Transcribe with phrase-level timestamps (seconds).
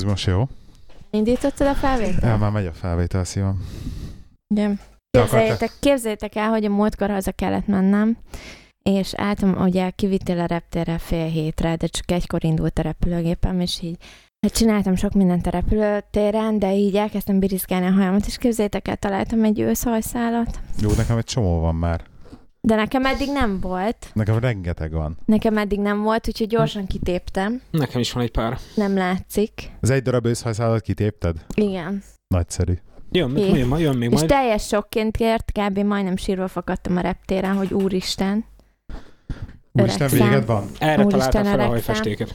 [0.00, 0.48] Ez most jó?
[1.10, 2.22] Indítottad a felvételt?
[2.22, 3.66] El már megy a felvétel, szívam.
[4.54, 4.80] Igen.
[5.10, 8.16] Képzeljétek, képzeljétek el, hogy a múltkor haza kellett mennem,
[8.82, 13.82] és álltam, ugye kivittél a reptérre fél hétre, de csak egykor indult a repülőgépem, és
[13.82, 13.96] így
[14.46, 18.96] Hát csináltam sok mindent a repülőtéren, de így elkezdtem biriszkálni a hajamat, és képzeljétek el,
[18.96, 20.60] találtam egy őszhajszálat.
[20.78, 22.09] Jó, nekem egy csomó van már.
[22.60, 24.10] De nekem eddig nem volt.
[24.12, 25.16] Nekem rengeteg van.
[25.24, 27.62] Nekem eddig nem volt, úgyhogy gyorsan kitéptem.
[27.70, 28.58] Nekem is van egy pár.
[28.74, 29.70] Nem látszik.
[29.80, 31.36] Az egy darab őszhajszálat kitépted?
[31.54, 32.02] Igen.
[32.28, 32.72] Nagyszerű.
[33.10, 33.58] Jön, Hé.
[33.58, 34.28] jön, jön, még És majd.
[34.28, 35.78] teljes sokként kért, kb.
[35.78, 38.44] majdnem sírva fakadtam a reptéren, hogy úristen.
[39.72, 40.28] Úristen, Öregszem.
[40.28, 40.64] véged van?
[40.78, 42.34] Erre Úristen, találtam fel a hajfestéket.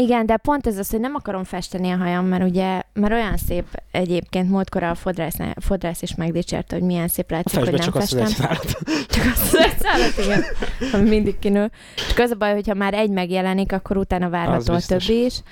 [0.00, 3.36] Igen, de pont ez az, hogy nem akarom festeni a hajam, mert ugye, mert olyan
[3.36, 7.94] szép egyébként, múltkor a fodrász, fodrász is megdicsérte, hogy milyen szép látszik, hogy nem csak
[7.94, 8.46] azt festem.
[8.46, 8.64] szállat.
[9.14, 10.42] Csak azt az szállat, igen,
[10.92, 11.70] ami mindig kinő.
[12.08, 15.42] Csak az a baj, hogyha már egy megjelenik, akkor utána várható a többi is.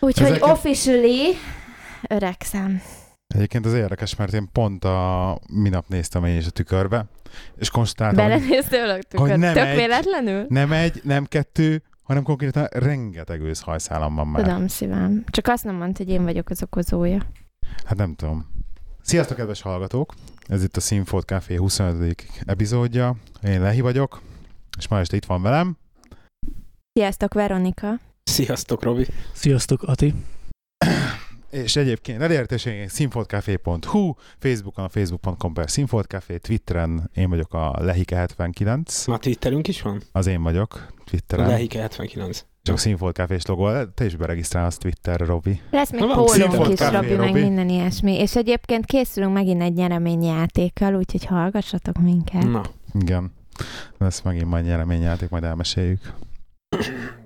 [0.00, 1.36] Úgyhogy Ezeket- officially
[2.08, 2.82] öregszem.
[3.34, 7.04] Egyébként az érdekes, mert én pont a minap néztem én is a tükörbe,
[7.58, 9.36] és konstatáltam, hogy Belenéztél a hogy tükör?
[9.38, 10.44] nem Tök egy- véletlenül?
[10.48, 14.42] nem egy, nem kettő, hanem konkrétan rengeteg őszhajszálam van már.
[14.42, 15.24] Tudom, szívem.
[15.30, 17.22] Csak azt nem mondta, hogy én vagyok az okozója.
[17.84, 18.46] Hát nem tudom.
[19.02, 20.14] Sziasztok, kedves hallgatók!
[20.46, 22.26] Ez itt a Színfolt Café 25.
[22.44, 23.16] epizódja.
[23.42, 24.22] Én Lehi vagyok,
[24.78, 25.76] és ma este itt van velem.
[26.92, 28.00] Sziasztok, Veronika.
[28.24, 29.06] Sziasztok, Robi.
[29.32, 30.14] Sziasztok, Ati.
[31.52, 39.18] És egyébként elérhetőségünk színfoltcafé.hu, Facebookon a facebook.com per színfoltcafé, Twitteren én vagyok a Lehike79, Ma
[39.18, 40.02] Twitterünk is van?
[40.12, 41.46] az én vagyok Twitteren.
[41.46, 42.44] Lehike 79.
[42.62, 45.60] Csak Színfolt Cafés logó, te is beregisztrálsz Twitterre, Robi.
[45.70, 47.40] Lesz még pólónk is, Café, Robi, meg Robi.
[47.40, 48.18] minden ilyesmi.
[48.18, 52.42] És egyébként készülünk megint egy nyereményjátékkal, úgyhogy hallgassatok minket.
[52.42, 52.62] Na.
[53.00, 53.32] Igen.
[53.98, 56.12] Lesz megint majd nyereményjáték, majd elmeséljük.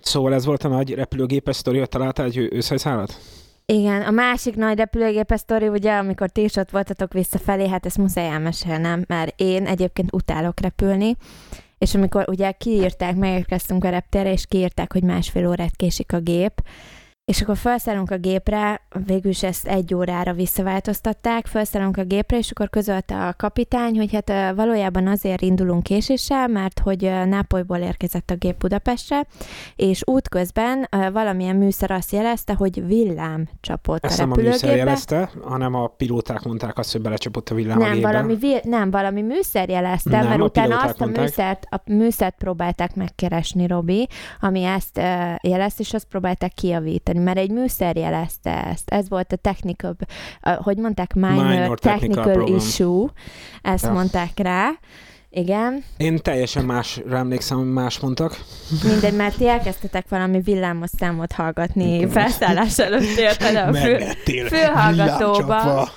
[0.00, 3.20] Szóval ez volt a nagy repülőgépes sztori, hogy találtál egy őszhajszálat?
[3.72, 7.98] Igen, a másik nagy repülőgépes sztori, ugye, amikor ti is ott voltatok visszafelé, hát ezt
[7.98, 11.16] muszáj elmesélnem, mert én egyébként utálok repülni,
[11.78, 16.62] és amikor ugye kiírták, megérkeztünk a reptérre, és kiírták, hogy másfél órát késik a gép,
[17.26, 22.50] és akkor felszállunk a gépre, végül is ezt egy órára visszaváltoztatták, felszállunk a gépre, és
[22.50, 28.34] akkor közölte a kapitány, hogy hát valójában azért indulunk késéssel, mert hogy Nápolyból érkezett a
[28.34, 29.26] gép Budapestre,
[29.76, 34.84] és útközben valamilyen műszer azt jelezte, hogy villám csapott Ezt a nem a műszer repülőgépbe.
[34.84, 38.10] jelezte, hanem a pilóták mondták azt, hogy belecsapott a villám a Nem gépbe.
[38.12, 41.24] valami, vi- nem, valami műszer jelezte, Nem, mert a utána azt a mondták.
[41.24, 44.08] műszert, a műszert próbálták megkeresni, Robi,
[44.40, 44.96] ami ezt
[45.42, 48.90] jelezte, és azt próbálták kijavítani, mert egy műszer jelezte ezt.
[48.90, 49.96] Ez volt a technical,
[50.62, 52.56] hogy mondták, minor, Minor minor technical technical, problem.
[52.56, 53.10] issue,
[53.62, 53.92] ezt Ja.
[53.92, 54.68] mondták rá.
[55.30, 58.40] Igen, Én teljesen másra emlékszem, hogy más mondtak.
[58.84, 63.54] mindegy, mert ti elkezdtetek valami villámos számot hallgatni felszállás előtt, érted?
[63.56, 64.46] A Meglettél.
[64.46, 65.88] fülhallgatóba.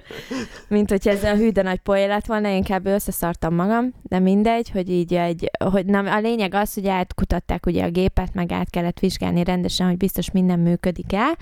[0.68, 4.70] mint hogyha ez a hű, de nagy poén lett volna, inkább összeszartam magam, de mindegy,
[4.70, 8.70] hogy így egy, hogy na, a lényeg az, hogy átkutatták ugye a gépet, meg át
[8.70, 11.36] kellett vizsgálni rendesen, hogy biztos minden működik el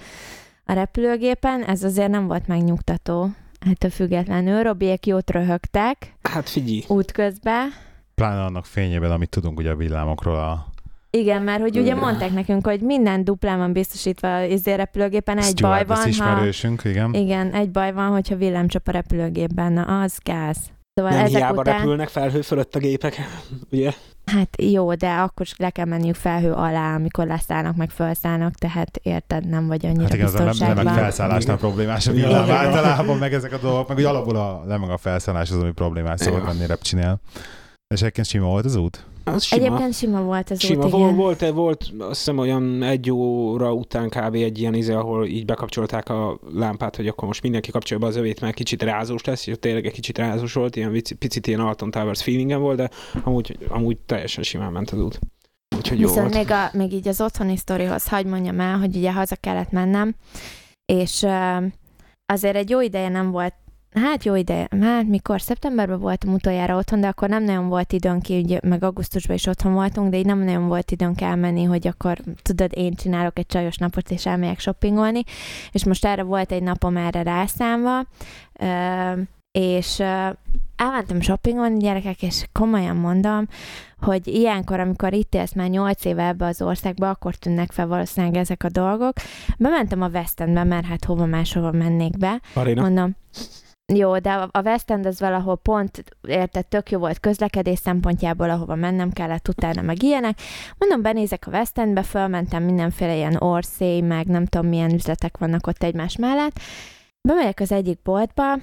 [0.65, 3.29] a repülőgépen, ez azért nem volt megnyugtató.
[3.61, 7.69] Ettől függetlenül Robiek jót röhögtek Hát figyelj, útközben.
[8.15, 10.67] Pláne annak fényében, amit tudunk ugye a villámokról a
[11.11, 15.61] Igen, mert hogy ugye mondták nekünk, hogy minden duplán van biztosítva az izé repülőgépen, egy
[15.61, 16.89] baj stewardess van, ha...
[16.89, 17.15] igen.
[17.15, 20.59] Igen, egy baj van, hogyha villámcsap a repülőgépben, na az gáz.
[20.95, 21.77] Szóval nem ezek hiába után...
[21.77, 23.17] repülnek felhő fölött a gépek,
[23.73, 23.93] ugye?
[24.33, 29.01] Hát jó, de akkor is le kell menniük felhő alá, amikor leszállnak, meg felszállnak, tehát
[29.03, 30.85] érted, nem vagy annyira Hát igen, az a lem- biztonságban.
[30.85, 31.69] lemeg felszállásnál Igen.
[31.69, 32.29] problémás a Igen.
[32.29, 35.73] villám általában, meg ezek a dolgok, meg úgy alapból a lemeg a felszállás az, ami
[35.73, 36.55] problémás szokott Igen.
[36.55, 37.21] lenni repcsinél.
[37.95, 39.07] És egyébként sima volt az út?
[39.25, 39.65] Az sima.
[39.65, 41.17] Egyébként sima volt az Sima út, volt, igen.
[41.17, 44.35] volt, volt, azt hiszem olyan egy óra után kb.
[44.35, 48.17] egy ilyen izé, ahol így bekapcsolták a lámpát, hogy akkor most mindenki kapcsolja be az
[48.17, 51.61] övét, mert kicsit rázós lesz, és tényleg egy kicsit rázós volt, ilyen vici- picit ilyen
[51.61, 52.91] Alton Towers feelingem volt, de
[53.25, 55.19] amúgy, amúgy teljesen simán ment az út.
[55.77, 56.47] Úgyhogy jó Viszont volt.
[56.47, 60.15] még, a, még így az otthoni sztorihoz hagyd mondjam el, hogy ugye haza kellett mennem,
[60.93, 61.27] és
[62.27, 63.55] azért egy jó ideje nem volt,
[63.95, 68.29] hát jó ideje, hát mikor szeptemberben voltam utoljára otthon, de akkor nem nagyon volt időnk,
[68.29, 72.19] így, meg augusztusban is otthon voltunk, de így nem nagyon volt időnk elmenni, hogy akkor
[72.43, 75.23] tudod, én csinálok egy csajos napot, és elmegyek shoppingolni,
[75.73, 78.03] és most erre volt egy napom erre rászámva,
[79.53, 80.01] és
[80.77, 83.47] elmentem shoppingolni, gyerekek, és komolyan mondom,
[84.01, 88.37] hogy ilyenkor, amikor itt élsz már 8 éve ebbe az országba, akkor tűnnek fel valószínűleg
[88.37, 89.13] ezek a dolgok.
[89.59, 92.41] Bementem a West Endbe, mert hát hova máshova mennék be.
[92.55, 92.83] Aréna.
[92.83, 93.17] Mondom,
[93.95, 98.75] jó, de a West End az valahol pont, érted, tök jó volt közlekedés szempontjából, ahova
[98.75, 100.39] mennem kellett utána, meg ilyenek.
[100.79, 105.67] Mondom, benézek a West Endbe, fölmentem mindenféle ilyen orszély, meg nem tudom milyen üzletek vannak
[105.67, 106.61] ott egymás mellett.
[107.29, 108.57] Bemegyek az egyik boltba,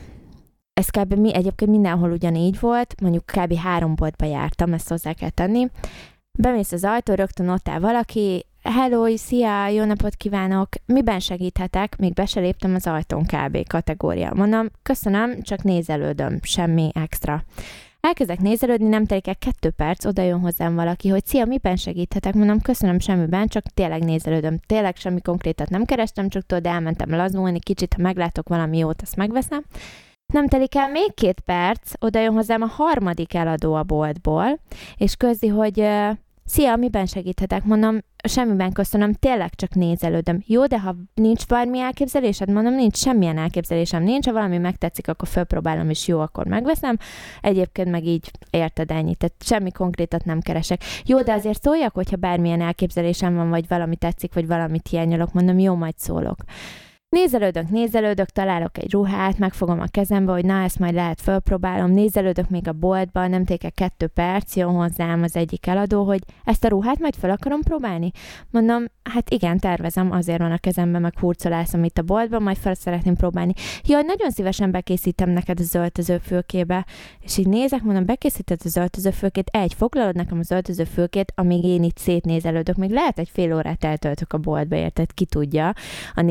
[0.74, 1.14] ez kb.
[1.14, 3.54] Mi, egyébként mindenhol ugyanígy volt, mondjuk kb.
[3.54, 5.68] három boltba jártam, ezt hozzá kell tenni.
[6.40, 11.98] Bemész az ajtó, rögtön ott áll valaki, hello, szia, jó napot kívánok, miben segíthetek?
[11.98, 13.68] Még be se léptem az ajtón kb.
[13.68, 14.34] kategória.
[14.34, 17.44] Mondom, köszönöm, csak nézelődöm, semmi extra.
[18.00, 22.34] Elkezdek nézelődni, nem telik el kettő perc, oda jön hozzám valaki, hogy szia, miben segíthetek?
[22.34, 24.60] Mondom, köszönöm semmiben, csak tényleg nézelődöm.
[24.66, 29.16] Tényleg semmi konkrétat nem kerestem, csak tudod, elmentem lazulni, kicsit, ha meglátok valami jót, azt
[29.16, 29.64] megveszem.
[30.34, 34.60] Nem telik el még két perc, oda jön hozzám a harmadik eladó a boltból,
[34.98, 35.88] és közdi, hogy
[36.50, 37.64] Szia, miben segíthetek?
[37.64, 40.44] Mondom, semmiben köszönöm, tényleg csak nézelődöm.
[40.46, 45.28] Jó, de ha nincs bármi elképzelésed, mondom, nincs semmilyen elképzelésem, nincs, ha valami megtetszik, akkor
[45.28, 46.98] fölpróbálom, és jó, akkor megveszem.
[47.42, 50.82] Egyébként meg így érted ennyi, tehát semmi konkrétat nem keresek.
[51.06, 55.60] Jó, de azért szóljak, hogyha bármilyen elképzelésem van, vagy valami tetszik, vagy valamit hiányolok, mondom,
[55.60, 56.38] jó, majd szólok.
[57.10, 62.50] Nézelődök, nézelődök, találok egy ruhát, megfogom a kezembe, hogy na, ezt majd lehet fölpróbálom, nézelődök
[62.50, 66.68] még a boltba, nem téke kettő perc, jön hozzám az egyik eladó, hogy ezt a
[66.68, 68.12] ruhát majd fel akarom próbálni.
[68.52, 72.74] Mondom, hát igen, tervezem, azért van a kezemben, meg hurcolászom itt a boltban, majd fel
[72.74, 73.54] szeretném próbálni.
[73.84, 76.86] Jaj, nagyon szívesen bekészítem neked az öltözőfülkébe.
[77.20, 81.98] És így nézek, mondom, bekészíted az öltözőfülkét, egy, foglalod nekem az öltözőfülkét, amíg én itt
[81.98, 85.74] szétnézelődök, még lehet egy fél órát eltöltök a boltba, érted, ki tudja
[86.16, 86.22] a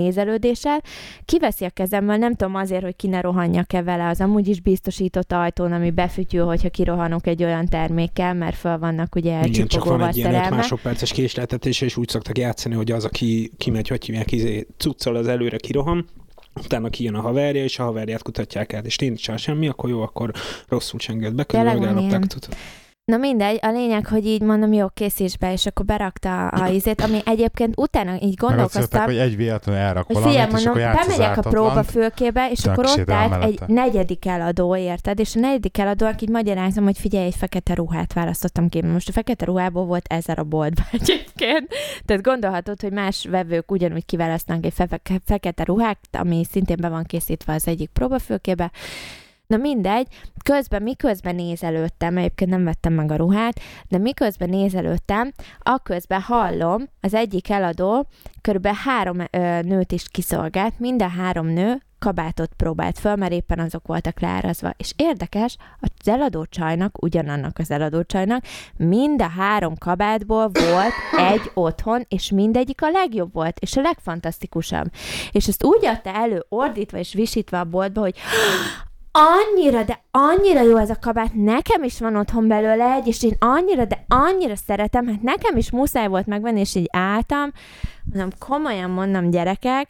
[0.67, 0.83] nézelődéssel.
[1.25, 5.33] Kiveszi a kezemből, nem tudom azért, hogy ki ne rohanjak-e vele, az amúgy is biztosított
[5.33, 10.03] ajtón, ami befütyül, hogyha kirohanok egy olyan termékkel, mert föl vannak ugye Igen, csak van
[10.03, 10.57] egy ilyen szerelme.
[10.57, 15.29] másodperces késletetés, és úgy szoktak játszani, hogy az, aki kimegy, hogy hívják, izé, cuccal az
[15.29, 16.07] előre kirohan,
[16.63, 20.31] utána kijön a haverja, és a haverját kutatják el, és nincs semmi, akkor jó, akkor
[20.69, 22.57] rosszul csengett be, megállapták, tudod.
[23.13, 27.01] Na mindegy, a lényeg, hogy így mondom, jó, készíts be, és akkor berakta a izét,
[27.01, 30.75] ami egyébként utána így Meg gondolkoztam, mondták, hogy egy véletlenül elrak hogy figyelj, és mondom,
[30.75, 31.57] bemegyek a ártatlant.
[31.57, 35.19] próbafülkébe, és akkor ott állt egy negyedik eladó, érted?
[35.19, 38.83] És a negyedik eladónak így magyarázom, hogy figyelj, egy fekete ruhát választottam ki.
[38.83, 41.69] Most a fekete ruhából volt ezer a boltban egyébként.
[42.05, 47.05] Tehát gondolhatod, hogy más vevők ugyanúgy kiválasztanak egy fe- fekete ruhát, ami szintén be van
[47.05, 48.71] készítve az egyik próbafülkébe.
[49.47, 50.07] Na mindegy,
[50.45, 55.33] közben, miközben nézelődtem, egyébként nem vettem meg a ruhát, de miközben nézelődtem,
[55.63, 58.07] akközben hallom, az egyik eladó
[58.41, 63.59] körülbelül három ö, nőt is kiszolgált, mind a három nő kabátot próbált föl, mert éppen
[63.59, 64.75] azok voltak leárazva.
[64.77, 68.45] És érdekes, az eladó csajnak, ugyanannak az eladó csajnak,
[68.77, 74.91] mind a három kabátból volt egy otthon, és mindegyik a legjobb volt, és a legfantasztikusabb.
[75.31, 78.17] És ezt úgy adta elő, ordítva és visítva a boltba, hogy
[79.17, 83.37] annyira, de annyira jó ez a kabát, nekem is van otthon belőle egy, és én
[83.39, 87.53] annyira, de annyira szeretem, hát nekem is muszáj volt megvenni, és így álltam,
[88.13, 89.89] mondom, komolyan mondom, gyerekek,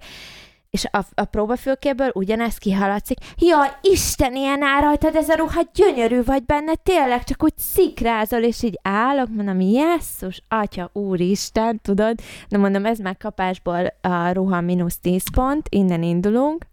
[0.71, 3.19] és a, a próbafülkéből ugyanezt kihaladszik.
[3.37, 8.41] Jaj, Isten, ilyen áll rajtad ez a ruha, gyönyörű vagy benne, tényleg, csak úgy szikrázol,
[8.41, 12.19] és így állok, mondom, jesszus, atya, úristen, tudod?
[12.49, 16.67] De mondom, ez már kapásból a ruha mínusz 10 pont, innen indulunk.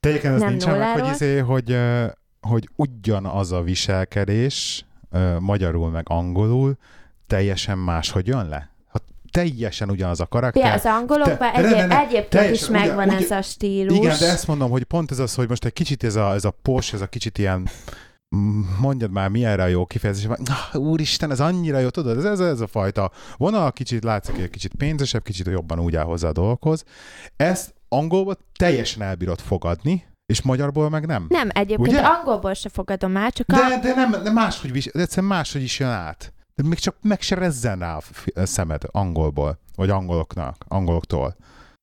[0.00, 1.14] De egyébként Nem nincsen meg, hogy, nulláról.
[1.14, 1.76] izé, hogy,
[2.40, 4.84] hogy ugyanaz a viselkedés,
[5.38, 6.76] magyarul meg angolul,
[7.26, 8.70] teljesen máshogy jön le?
[8.88, 8.98] Ha
[9.30, 10.62] teljesen ugyanaz a karakter.
[10.62, 13.42] Például az angolokban Te- egy, de ne, ne, ne, egyébként is megvan ugyan- ez a
[13.42, 13.96] stílus.
[13.96, 16.44] Igen, de ezt mondom, hogy pont ez az, hogy most egy kicsit ez a, ez
[16.44, 17.68] a pos, ez a kicsit ilyen
[18.80, 20.26] mondjad már, mi erre a jó kifejezés.
[20.26, 24.50] Na, úristen, ez annyira jó, tudod, ez, ez, ez a fajta vonal, kicsit látszik, egy
[24.50, 26.84] kicsit pénzesebb, kicsit jobban úgy áll hozzá a dolgokhoz.
[27.36, 31.26] Ezt angolból teljesen elbírod fogadni, és magyarból meg nem.
[31.28, 32.00] Nem, egyébként Ugye?
[32.00, 33.56] angolból se fogadom már, csak a...
[33.56, 36.32] De, de nem, de máshogy, vis, de egyszerűen máshogy is jön át.
[36.54, 37.96] De még csak meg se rezzen rá
[38.34, 41.36] a szemed angolból, vagy angoloknak, angoloktól.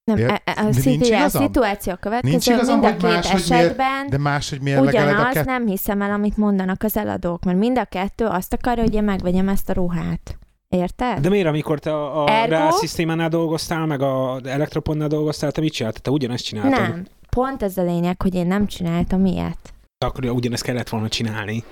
[0.07, 2.87] Nem, Ér- e- e- a, szitu- nincs a szituáció a következő, Nincs igazam, mind a
[2.87, 5.45] hogy két miért- esetben De máshogy mérlegeled a ugyanaz, kettőt.
[5.49, 9.03] nem hiszem el, amit mondanak az eladók, mert mind a kettő azt akarja, hogy én
[9.03, 10.37] megvegyem ezt a ruhát.
[10.69, 11.19] Érted?
[11.19, 12.49] De miért, amikor te a, a Ergo?
[12.55, 16.01] Real Systemánál dolgoztál, meg a Elektroponnál dolgoztál, te mit csináltál?
[16.01, 16.71] Te ugyanezt csináltad?
[16.79, 17.05] Nem.
[17.29, 19.57] Pont ez a lényeg, hogy én nem csináltam ilyet.
[20.05, 21.63] Akkor ugyanezt kellett volna csinálni.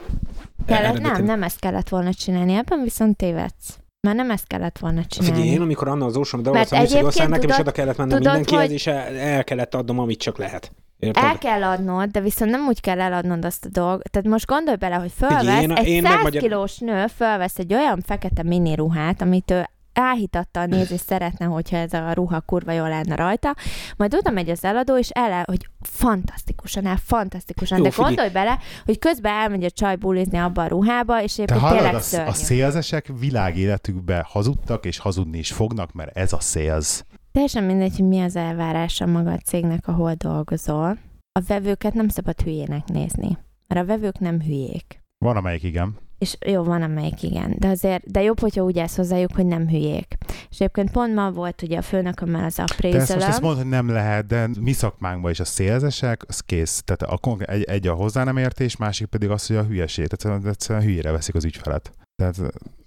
[0.66, 3.78] Kellett, nem, nem ezt kellett volna csinálni, ebben viszont tévedsz.
[4.06, 5.36] Már nem ezt kellett volna csinálni.
[5.36, 8.64] Figyelj, én amikor Anna az Ocean dolgoztam, műszaki nekem is oda kellett mennem tudod, mindenkihez,
[8.66, 10.72] hogy- és el, el, kellett adnom, amit csak lehet.
[11.00, 11.24] Érted?
[11.24, 14.10] El kell adnod, de viszont nem úgy kell eladnod azt a dolgot.
[14.12, 17.58] Tehát most gondolj bele, hogy fölvesz, Figyelj, én- egy én 100 megmagyar- kilós nő fölvesz
[17.60, 19.66] egy olyan fekete mini ruhát, amit ő
[19.98, 23.56] áhítatta a nézés szeretne, hogyha ez a ruha kurva jól lenne rajta,
[23.98, 28.16] majd oda megy az eladó, és el, hogy fantasztikusan el, fantasztikusan, Jó, de figyelj.
[28.16, 32.00] gondolj bele, hogy közben elmegy a csaj bulizni abba a ruhába, és hallod, tényleg a,
[32.00, 32.30] szörnyű.
[32.30, 37.06] a szélzesek világéletükbe hazudtak, és hazudni is fognak, mert ez a szélz.
[37.32, 40.98] Teljesen mindegy, hogy mi az elvárása maga a cégnek, ahol dolgozol.
[41.40, 43.38] A vevőket nem szabad hülyének nézni,
[43.68, 45.04] mert a vevők nem hülyék.
[45.26, 45.98] Van, amelyik igen.
[46.18, 49.68] És jó, van amelyik igen, de azért, de jobb, hogyha úgy állsz hozzájuk, hogy nem
[49.68, 50.18] hülyék.
[50.50, 53.60] És egyébként pont ma volt ugye a főnökömmel az De ezt appraisal most ezt mondod,
[53.62, 56.84] hogy nem lehet, de mi szakmánkban is a szélzesek, az kész.
[56.86, 60.08] Tehát a, egy, egy a hozzá nem értés, másik pedig az, hogy a hülyeség.
[60.08, 61.92] Tehát egyszerűen hülyére veszik az ügyfelet.
[62.16, 62.36] Tehát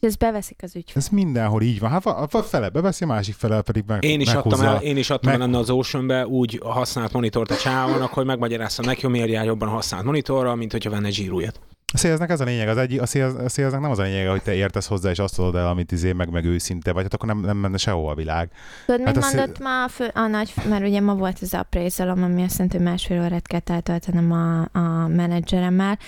[0.00, 0.94] és ezt beveszik az ügyfél.
[0.96, 1.90] ez mindenhol így van.
[1.90, 4.74] Hát a a fele beveszi, a másik fele pedig meg, Én is adtam meghúzza.
[4.76, 8.84] el, én is adtam meg- el az Oceanbe úgy használt monitort a csávónak, hogy megmagyaráztam
[8.84, 11.60] neki, hogy miért jár jobban a használt monitorral, mint hogyha venne zsírújat.
[11.92, 14.28] A szélznek ez a lényeg, az egy, a, szélz, a szélznek nem az a lényeg,
[14.28, 17.14] hogy te értesz hozzá, és azt tudod el, amit izé, meg, meg őszinte vagy, hát
[17.14, 18.50] akkor nem, nem menne sehova a világ.
[18.86, 21.54] Tudod, mit Hát szé- mondott ma a, fő, a nagy, mert ugye ma volt az
[21.54, 25.98] appraisal ami azt jelenti, hogy másfél órát kell eltöltenem a, a menedzseremmel,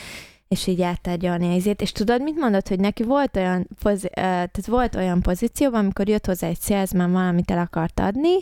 [0.48, 4.66] és így áttárgyalni a izét, és tudod, mit mondott, hogy neki volt olyan, pozi, tehát
[4.66, 8.36] volt olyan pozícióban, amikor jött hozzá egy salesman valamit el akart adni,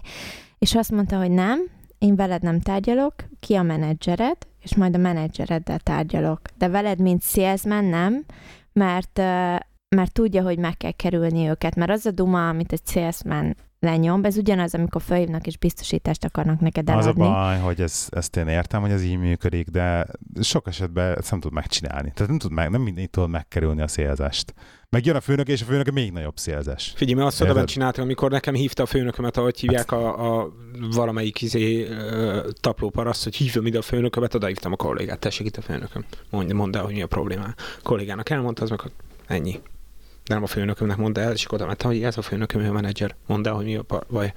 [0.59, 1.61] és azt mondta, hogy nem,
[1.99, 4.37] én veled nem tárgyalok, ki a menedzsered,
[4.71, 6.41] és majd a menedzsereddel tárgyalok.
[6.59, 8.25] De veled, mint salesman nem,
[8.73, 9.19] mert,
[9.97, 14.25] mert tudja, hogy meg kell kerülni őket, mert az a duma, amit egy salesman lenyom,
[14.25, 17.23] ez ugyanaz, amikor felhívnak és biztosítást akarnak neked Az a eladni.
[17.23, 20.07] baj, hogy ez, ezt én értem, hogy ez így működik, de
[20.41, 22.11] sok esetben ezt nem tud megcsinálni.
[22.15, 24.55] Tehát nem tud meg, nem mindig tudod megkerülni a szélzest.
[24.91, 26.93] Meg jön a főnök, és a főnök még nagyobb szélzes.
[26.97, 30.53] Figyelj, mert azt oda csináltam, amikor nekem hívta a főnökömet, ahogy hívják a, a
[30.91, 31.89] valamelyik izé,
[32.61, 36.05] taplóparaszt, hogy hívjam ide a főnökömet, odaívtam a kollégát, tessék itt a főnököm.
[36.31, 37.45] Mondj, mondd el, hogy mi a probléma.
[37.45, 38.93] A kollégának elmondta, az meg hogy
[39.27, 39.61] ennyi.
[40.29, 42.69] De nem a főnökömnek mondta el, és akkor oda mentem, hogy ez a főnököm, ő
[42.69, 43.15] a menedzser.
[43.27, 44.33] Mondd el, hogy mi a baj.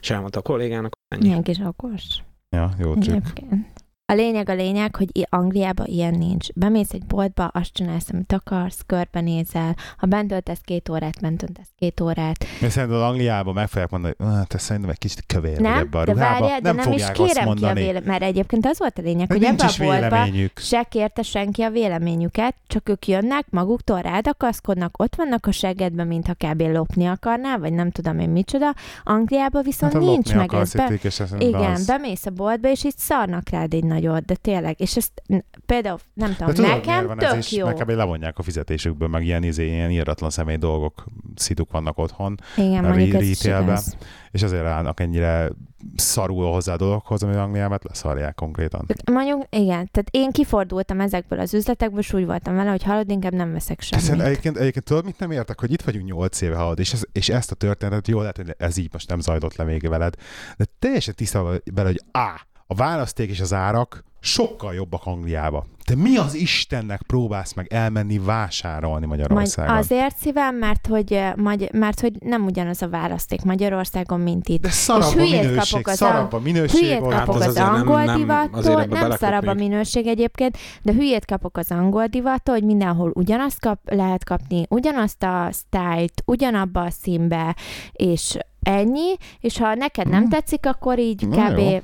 [0.00, 1.26] És elmondta a kollégának, ennyi.
[1.26, 2.02] Milyen kis okos.
[2.50, 3.16] Ja, jó trükk.
[3.16, 3.66] Egyébként.
[4.06, 6.52] A lényeg a lényeg, hogy Angliában ilyen nincs.
[6.54, 9.76] Bemész egy boltba, azt csinálsz, amit akarsz, körbenézel.
[9.96, 12.44] Ha bent töltesz két órát, bent töltesz két órát.
[12.62, 15.98] Én szerintem Angliában meg fogják mondani, hogy "Ah, te szerintem egy kicsit kövér nem, ebbe
[15.98, 16.40] a de ruhába.
[16.40, 19.38] várjál, de nem, is kérem ki a véleményt, mert egyébként az volt a lényeg, Hogy
[19.38, 20.58] hogy nincs ebbe a boltba véleményük.
[20.58, 26.34] se kérte senki a véleményüket, csak ők jönnek, maguktól rádakaszkodnak, ott vannak a segedben, mintha
[26.34, 26.60] kb.
[26.60, 28.74] lopni akarnál, vagy nem tudom én micsoda.
[29.04, 30.72] Angliában viszont Hát, nincs meg ez.
[30.74, 34.80] Be, itt, igen, bemész a boltba, és így szarnak rád egy nagyot, de tényleg.
[34.80, 35.22] És ezt
[35.66, 37.52] például, nem De tudom, tudod, nekem van ez tök is?
[37.52, 37.66] jó.
[37.72, 37.88] Kb.
[37.90, 43.14] levonják a fizetésükből, meg ilyen, izé, ilyen íratlan személy dolgok, szituk vannak otthon, Igen, mondjuk
[43.22, 43.62] ez retailbe.
[43.72, 43.96] igaz.
[44.30, 45.50] és azért állnak ennyire
[45.96, 48.86] szarul hozzá a dologhoz, ami Angliában leszarják konkrétan.
[49.12, 53.32] Mondjuk, igen, tehát én kifordultam ezekből az üzletekből, és úgy voltam vele, hogy hallod, inkább
[53.34, 54.22] nem veszek Hiszen semmit.
[54.22, 57.28] egyébként, egyébként tudod, mit nem értek, hogy itt vagyunk 8 éve halad, és, ez, és
[57.28, 60.14] ezt a történetet, jó lehet, hogy ez így most nem zajlott le még veled,
[60.56, 65.66] de teljesen tiszta vagy bele, hogy á, a választék és az árak sokkal jobbak Angliába.
[65.84, 69.76] Te mi az Istennek próbálsz meg elmenni vásárolni Majd Magyarországon?
[69.76, 74.60] azért szívem, mert hogy, magy- mert hogy nem ugyanaz a választék Magyarországon, mint itt.
[74.62, 76.80] De szarabb És a hülyét minőség, kapok az szarabb a minőség.
[76.80, 77.12] Hülyét ott.
[77.12, 80.92] Hát kapok az az, nem- angol nem- divattól, ebbe nem szarabb a minőség egyébként, de
[80.92, 86.80] hülyét kapok az angol divattól, hogy mindenhol ugyanazt kap, lehet kapni, ugyanazt a sztájlt, ugyanabba
[86.80, 87.56] a színbe,
[87.92, 90.28] és ennyi, és ha neked nem Hmm.
[90.28, 91.58] tetszik, akkor így Na kb.
[91.58, 91.78] jó.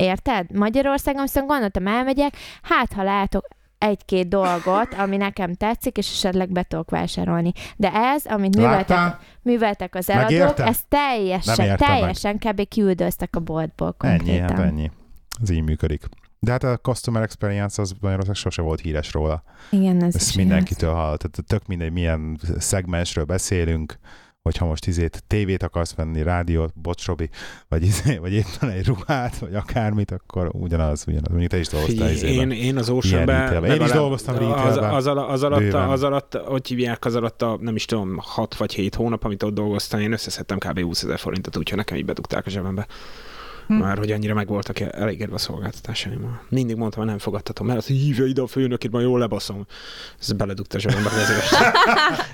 [0.00, 0.56] Érted?
[0.56, 3.46] Magyarországon viszont gondoltam, elmegyek, hát ha látok
[3.78, 7.52] egy-két dolgot, ami nekem tetszik, és esetleg be tudok vásárolni.
[7.76, 9.18] De ez, amit műveltek, Láttál?
[9.42, 10.64] műveltek az eladók, Megérte?
[10.64, 11.98] ez teljesen, értem meg.
[11.98, 12.68] teljesen kb.
[12.68, 14.48] kiüldöztek a boltból Ennyi, konkrétan.
[14.56, 14.90] hát ennyi.
[15.42, 16.04] Ez így működik.
[16.38, 19.42] De hát a customer experience az Magyarország sose volt híres róla.
[19.70, 21.16] Igen, ez Ezt is mindenkitől hall.
[21.16, 23.98] Tehát tök mindegy, milyen szegmensről beszélünk,
[24.42, 27.30] hogyha most izét, tévét akarsz venni, rádiót, bocs, Robi,
[27.68, 31.28] vagy, izé, vagy éppen egy ruhát, vagy akármit, akkor ugyanaz, ugyanaz.
[31.28, 32.50] Mondjuk te is dolgoztál izében.
[32.50, 33.64] én, én az Oceanben...
[33.64, 37.74] Én is dolgoztam az, az, az, alatt, az alatt, hogy hívják, az alatt a, nem
[37.74, 40.80] is tudom, 6 vagy 7 hónap, amit ott dolgoztam, én összeszedtem kb.
[40.80, 42.86] 20 ezer forintot, úgyhogy nekem így bedugták a zsebembe.
[43.70, 43.76] Hm.
[43.76, 46.42] Már hogy annyira meg voltak elégedve a szolgáltatásaimmal.
[46.48, 49.66] Mindig mondtam, hogy nem fogadhatom, mert azt hívja ide a főnökét, majd jól lebaszom.
[50.20, 51.10] Ez beledugta a zsebembe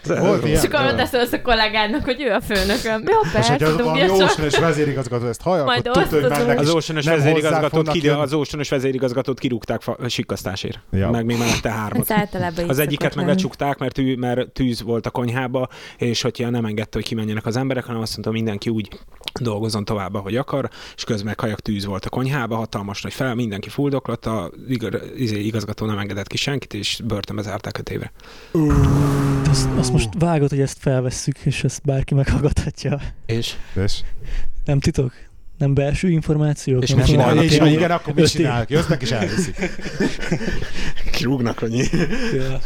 [0.05, 0.57] ilyen?
[0.57, 3.03] És akkor oda szólsz a kollégádnak, hogy ő a főnököm.
[3.07, 6.59] Jó, És persze, hogyha dugja valami ósönös vezérigazgató ezt hallja, Majd akkor tudja, hogy mennek
[6.59, 10.81] Az ósonos vezérigazgatót, ki, az ósonos vezérigazgatót kirúgták fa, sikkasztásért.
[10.91, 11.11] Ja.
[11.11, 12.11] Meg még mellette hármat.
[12.11, 16.65] Ez Az egyiket meg lecsukták, mert, tű, mert tűz volt a konyhába, és hogyha nem
[16.65, 18.89] engedte, hogy kimenjenek az emberek, hanem azt mondta, mindenki úgy
[19.41, 23.35] dolgozzon tovább, ahogy akar, és közben meg hajak tűz volt a konyhába, hatalmas nagy fel,
[23.35, 24.51] mindenki fuldoklott, a
[25.17, 28.13] izé, igazgató nem engedett ki senkit, és börtönbe zárták öt évre.
[29.49, 33.01] Azt, azt most vágod, hogy ezt felvesszük, és ezt bárki meghallgathatja.
[33.27, 33.55] És?
[33.75, 34.01] És,
[34.65, 35.13] Nem titok?
[35.59, 36.83] Nem belső információk?
[36.83, 38.71] És nem csinálnak és ha igen, akkor mit csinálnak?
[38.71, 39.57] Jöznek és elviszik.
[41.13, 41.85] Kirúgnak annyi.
[42.35, 42.61] Ja.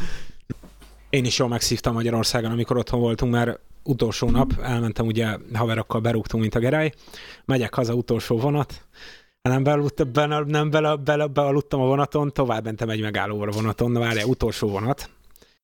[1.10, 6.42] Én is jól megszívtam Magyarországon, amikor otthon voltunk, mert utolsó nap elmentem, ugye haverokkal berúgtunk,
[6.42, 6.92] mint a gerály,
[7.44, 8.86] megyek haza utolsó vonat,
[9.42, 13.90] nem, bealudtam, bele, nem bele, bele, bealudtam a vonaton, tovább mentem egy megállóra a vonaton,
[13.90, 15.10] na várjál, utolsó vonat.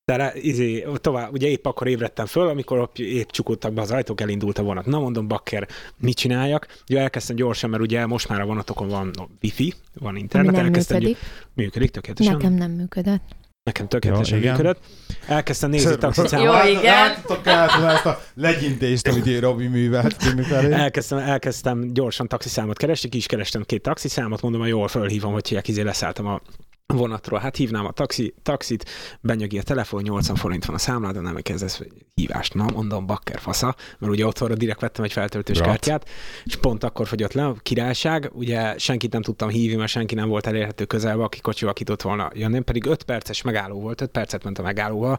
[0.05, 4.59] De izé, tovább, ugye épp akkor ébredtem föl, amikor épp csukódtak be az ajtók, elindult
[4.59, 4.87] a vonat.
[4.87, 6.67] Na mondom, bakker, mit csináljak?
[6.89, 9.11] Ugye elkezdtem gyorsan, mert ugye most már a vonatokon van
[9.43, 11.19] wifi, van Ami internet, nem elkezdtem működik.
[11.55, 12.33] működik tökéletesen.
[12.37, 13.23] Nekem nem működött.
[13.67, 14.57] Nekem tökéletesen Jó, igen.
[14.57, 14.81] működött.
[15.27, 16.65] Elkezdtem nézni Jó, taxiszámot.
[16.65, 17.15] igen.
[17.43, 20.73] Kellett volna ezt a legyintést, amit én Robi művelt felé.
[20.73, 25.47] Elkezdtem, elkezdtem gyorsan taxiszámot keresni, ki is kerestem két taxiszámot, mondom, hogy jól fölhívom, hogy
[25.47, 26.41] hívják, izé leszálltam a
[26.87, 27.39] vonatról.
[27.39, 28.91] Hát hívnám a taxi, taxit,
[29.21, 31.83] benyögi a telefon, 80 forint van a számládon, nem kezdesz
[32.15, 32.55] hívást.
[32.55, 35.69] Na, mondom, bakker fasza, mert ugye otthonra direkt vettem egy feltöltős Brat.
[35.69, 36.09] kártyát,
[36.45, 40.29] és pont akkor fogyott le a királyság, ugye senkit nem tudtam hívni, mert senki nem
[40.29, 44.11] volt elérhető közelbe, aki kocsival ki tudott volna jönni, pedig 5 perces megálló volt, 5
[44.11, 45.19] percet ment a megállóval,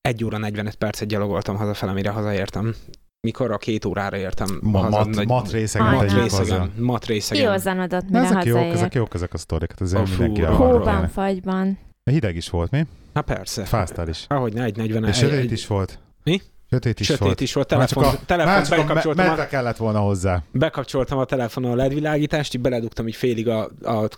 [0.00, 2.74] 1 óra 45 percet gyalogoltam hazafele, mire hazaértem.
[3.22, 7.42] Mikor a két órára értem Ma, haza, mat, nagy- mat részegen mat részegen, mat részegen.
[7.44, 8.94] Kihozzanodott, Na, mire ezek jók, ezek hazaért.
[8.94, 11.78] jók ezek a sztorik, ezért A mindenki Hóban, fagyban.
[12.04, 12.86] Hideg is volt, mi?
[13.14, 13.64] Hát persze.
[13.64, 14.24] Fáztál is.
[14.28, 15.98] Ahogy ne, egy 40 És sötét is volt.
[16.24, 16.40] Mi?
[16.70, 17.40] Sötét is Sötét volt.
[17.40, 19.98] is volt, Már csak telefon, a, telefon már csak a me- bekapcsoltam, a, kellett volna
[20.00, 20.42] hozzá.
[20.52, 24.08] bekapcsoltam a telefonon a LED világítást, így beledugtam így félig a, a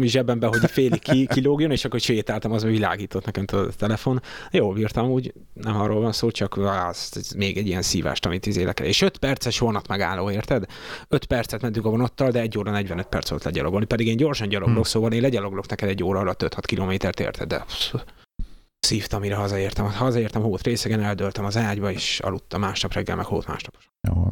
[0.00, 4.22] zsebembe, hogy félig ki, kilógjon, és akkor sétáltam, az világított nekem a telefon.
[4.50, 8.46] Jól bírtam, úgy nem arról van szó, csak az, ez még egy ilyen szívást, amit
[8.46, 8.86] izélek el.
[8.86, 10.64] És 5 perces vonat megálló, érted?
[11.08, 14.48] 5 percet mentünk a vonattal, de 1 óra 45 perc volt legyalogolni, pedig én gyorsan
[14.48, 14.90] gyaloglok, Hm.
[14.90, 17.48] szóval én legyaloglok neked egy óra alatt 5-6 kilométert, érted?
[17.48, 17.64] De
[18.78, 19.84] szívtam, mire hazaértem.
[19.92, 23.74] Hazaértem hót részegen, eldöltem az ágyba, és aludtam másnap reggel, meg hót másnap.
[24.08, 24.26] Jó.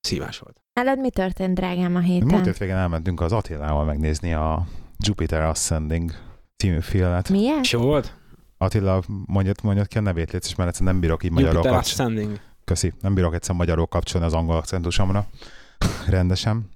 [0.00, 0.56] Szívás volt.
[0.72, 2.44] Nálad mi történt, drágám, a Múlt héten?
[2.44, 4.66] hétvégén elmentünk az Attilával megnézni a
[5.06, 6.10] Jupiter Ascending
[6.56, 7.28] című filmet.
[7.28, 7.58] Milyen?
[7.62, 8.14] És jó volt?
[8.58, 11.78] Attila, mondjad, mondjad ki a nevét, légy, és mert egyszerűen nem bírok így magyarul Jupiter.
[11.78, 12.40] Ascending.
[12.64, 15.26] Köszi, nem bírok egyszer magyarul kapcsolni az angol akcentusomra.
[16.08, 16.68] Rendesen.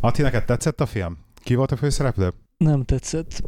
[0.00, 1.18] Atti, neked tetszett a film?
[1.42, 2.32] Ki volt a főszereplő?
[2.56, 3.42] Nem tetszett.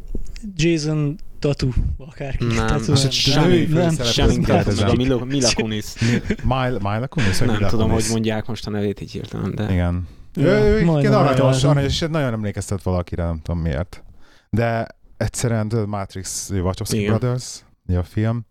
[0.55, 2.45] Jason Tatu, akárki.
[2.45, 3.91] Nem, az olyan- semmi nem.
[3.91, 4.97] Semmi kérdezem.
[4.97, 5.95] Mila, Kunis.
[6.43, 7.39] Mila, Kunis?
[7.39, 9.73] Nem tudom, hogy mondják most a nevét így hirtelen, de...
[9.73, 10.07] Igen.
[10.39, 14.03] Igen, aranyos, aranyos, és nagyon emlékeztet valakire, nem tudom miért.
[14.51, 17.19] De egyszerűen tudod, Matrix, Wachowski Igen.
[17.19, 18.47] Brothers, a film,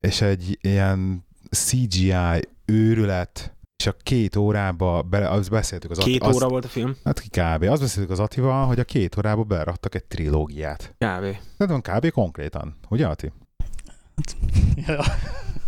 [0.00, 6.34] és egy ilyen CGI őrület, és a két órába, bele, azt beszéltük az Két az,
[6.34, 6.96] óra volt a film?
[7.04, 7.62] Hát ki kb.
[7.62, 10.94] Azt beszéltük az Attival, hogy a két órába beraktak egy trilógiát.
[10.98, 11.36] Kb.
[11.56, 12.10] Tehát kb.
[12.10, 13.32] konkrétan, ugye Ati?
[14.86, 15.02] Ja.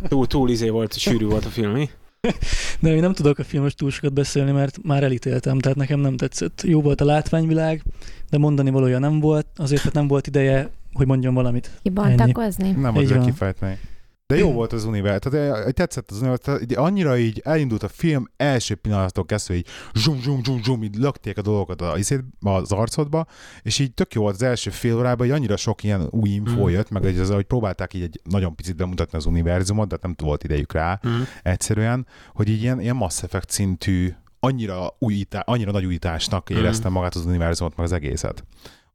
[0.09, 1.91] Túl, túl izé volt, sűrű volt a film, mi?
[2.81, 6.17] De én nem tudok a filmes túl sokat beszélni, mert már elítéltem, tehát nekem nem
[6.17, 6.63] tetszett.
[6.67, 7.83] Jó volt a látványvilág,
[8.31, 11.71] de mondani valója nem volt, azért hát nem volt ideje, hogy mondjam valamit.
[11.83, 12.71] Kibontakozni?
[12.71, 13.79] Nem azért kifejteni.
[14.27, 17.89] De jó volt az univerzum, tehát eh, tetszett az tehát így annyira így elindult a
[17.89, 22.25] film első pillanattól kezdve, így zsum, zsum, zsum, zsum, így lökték a dolgokat a, izét-
[22.41, 23.27] az arcodba,
[23.63, 26.67] és így tök jó volt az első fél órában, hogy annyira sok ilyen új info
[26.67, 26.69] Mm.
[26.73, 30.15] jött, meg hogy az, hogy próbálták így egy nagyon picit bemutatni az univerzumot, de nem
[30.23, 31.21] volt idejük rá Mm.
[31.43, 36.57] egyszerűen, hogy így ilyen, ilyen Mass Effect szintű, annyira, újítá, annyira nagy újításnak Mm.
[36.57, 38.45] éreztem magát az univerzumot, meg az egészet.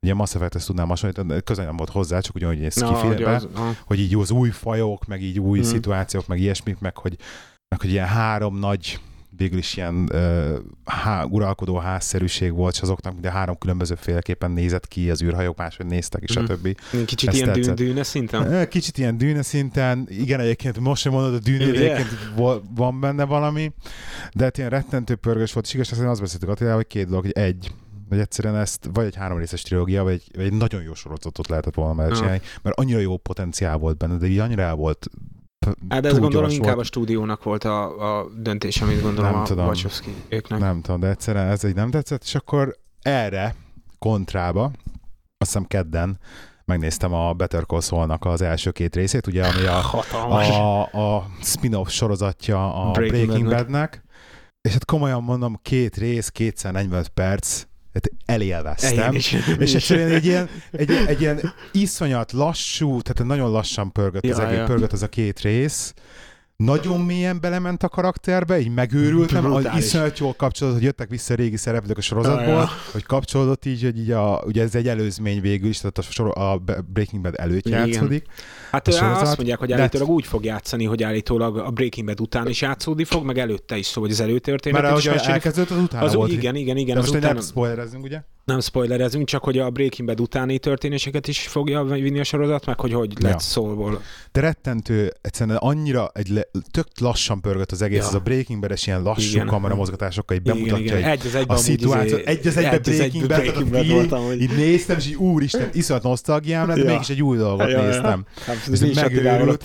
[0.01, 3.75] Ugye Mass Effect-ezt tudnám hasonlítani, közel nem volt hozzá, csak ugyanúgy egy az, ah.
[3.85, 5.67] hogy így az új fajok, meg így új Mhm.
[5.67, 7.15] szituációk, meg ilyesmik, meg hogy,
[7.69, 8.99] meg hogy ilyen három nagy
[9.37, 14.87] végül is ilyen uh, há, uralkodó házszerűség volt, és azoknak minden három különböző féleképpen nézett
[14.87, 16.45] ki, az űrhajók máshogy néztek, és Mhm.
[16.45, 16.77] stb.
[17.05, 18.67] Kicsit Ez ilyen dűn, dűne szinten.
[18.69, 21.95] Kicsit ilyen dűne szinten, igen, egyébként most sem mondod a dűnél, Ugye?
[21.95, 22.19] egyébként
[22.75, 23.71] van benne valami,
[24.33, 27.21] de hát ilyen rettentő pörgős volt, és igaz, azt azt beszéltük Attilával, hogy két dolog,
[27.23, 27.71] hogy egy,
[28.09, 31.47] hogy egyszerűen ezt vagy egy három részes trilógia, vagy egy, vagy egy nagyon jó sorozatot
[31.47, 32.21] lehetett volna mellett Aha.
[32.21, 35.09] csinálni, mert annyira jó potenciál volt benne, de így annyira el volt
[35.89, 36.79] Hát de ez gondolom inkább volt.
[36.79, 39.65] a stúdiónak volt a, a döntés, amit gondolom Nem a tudom.
[39.65, 40.59] Wachowski őknek.
[40.59, 43.55] Nem tudom, de egyszerűen ez egy nem tetszett, és akkor erre,
[43.99, 44.63] kontrába,
[45.37, 46.19] azt hiszem kedden
[46.65, 50.49] megnéztem a Better Call Saul-nak az első két részét, ugye, ami a, Hatalmas.
[50.49, 50.81] a,
[51.15, 53.49] a spin-off sorozatja a Breaking Breaking.
[53.49, 54.03] Badnek,
[54.61, 59.11] és hát komolyan mondom, két rész, 245 perc, hát elélveztem.
[59.11, 59.35] Én is.
[59.59, 64.45] És egyszerűen egy ilyen, egy, egy ilyen iszonyat lassú, tehát nagyon lassan pörgött, az Ja,
[64.45, 64.65] egész, ja.
[64.65, 65.93] pörgött az a két rész,
[66.63, 71.37] nagyon mélyen belement a karakterbe, így megőrültem, az iszonyat jól kapcsolódott, hogy jöttek vissza a
[71.37, 72.69] régi szereplők a sorozatból, Ja, ja.
[72.91, 76.37] hogy kapcsolódott így, hogy így a, ugye ez egy előzmény végül is, tehát a, sor,
[76.37, 76.57] a
[76.93, 77.87] Breaking Bad előtt Igen.
[77.87, 78.25] játszódik.
[78.71, 82.19] Hát A sorozat azt mondják, hogy állítólag úgy fog játszani, hogy állítólag a Breaking Bad
[82.21, 85.83] után is játszódni fog, meg előtte is szó, hogy az előtörténet Mert ahogy elkezdődött, az
[85.83, 86.31] utána Az volt.
[86.31, 88.21] igen, igen, igen, De az most után nem spoilerezzünk, ugye?
[88.49, 92.79] Nem spoilerezünk, csak hogy a Breaking Bad utáni történéseket is fogja vinni a sorozat, meg
[92.79, 93.39] hogy hogy lett Ja.
[93.39, 94.01] szólból.
[94.31, 98.07] De rettentő, egyszerűen annyira egy le, tök lassan pörgött az egész, Ja.
[98.07, 99.47] ez a Breaking Bad-es ilyen lassú Igen.
[99.47, 101.09] kameramozgatásokkal, így bemutatja igen, igen.
[101.09, 103.37] egy Egy az egyben a amúgy szituáció, izé- egy az egybe egy az Breaking Bad,
[103.37, 104.41] a Breaking Bad feeling, voltam, hogy...
[104.41, 106.89] így néztem, és így úristen, iszonyat nosztalgiám lett, de Ja.
[106.91, 107.83] mégis egy új dolgot Ja, ja.
[107.85, 108.25] néztem.
[108.45, 109.57] Hát, Ez mi is Attilával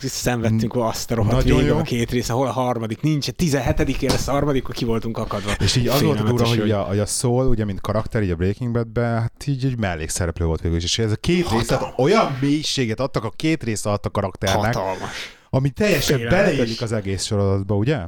[0.00, 1.78] szenvedtünk azt a rohadt Nagyon végig jó.
[1.78, 5.50] a két rész, ahol a harmadik nincs, 17 lesz a harmadik, ki voltunk akadva.
[5.60, 8.72] És így az volt a hogy, a, a Saul, ugye, mint karakter, így a Breaking
[8.72, 10.84] Bad-ben, hát így egy mellékszereplő volt végül is.
[10.84, 14.74] És ez a két rész, tehát olyan mélységet adtak a két rész alatt a karakternek,
[14.74, 15.10] Hatalmas.
[15.50, 16.50] ami teljesen Félelmetes.
[16.50, 17.98] beleillik az egész sorozatba, ugye?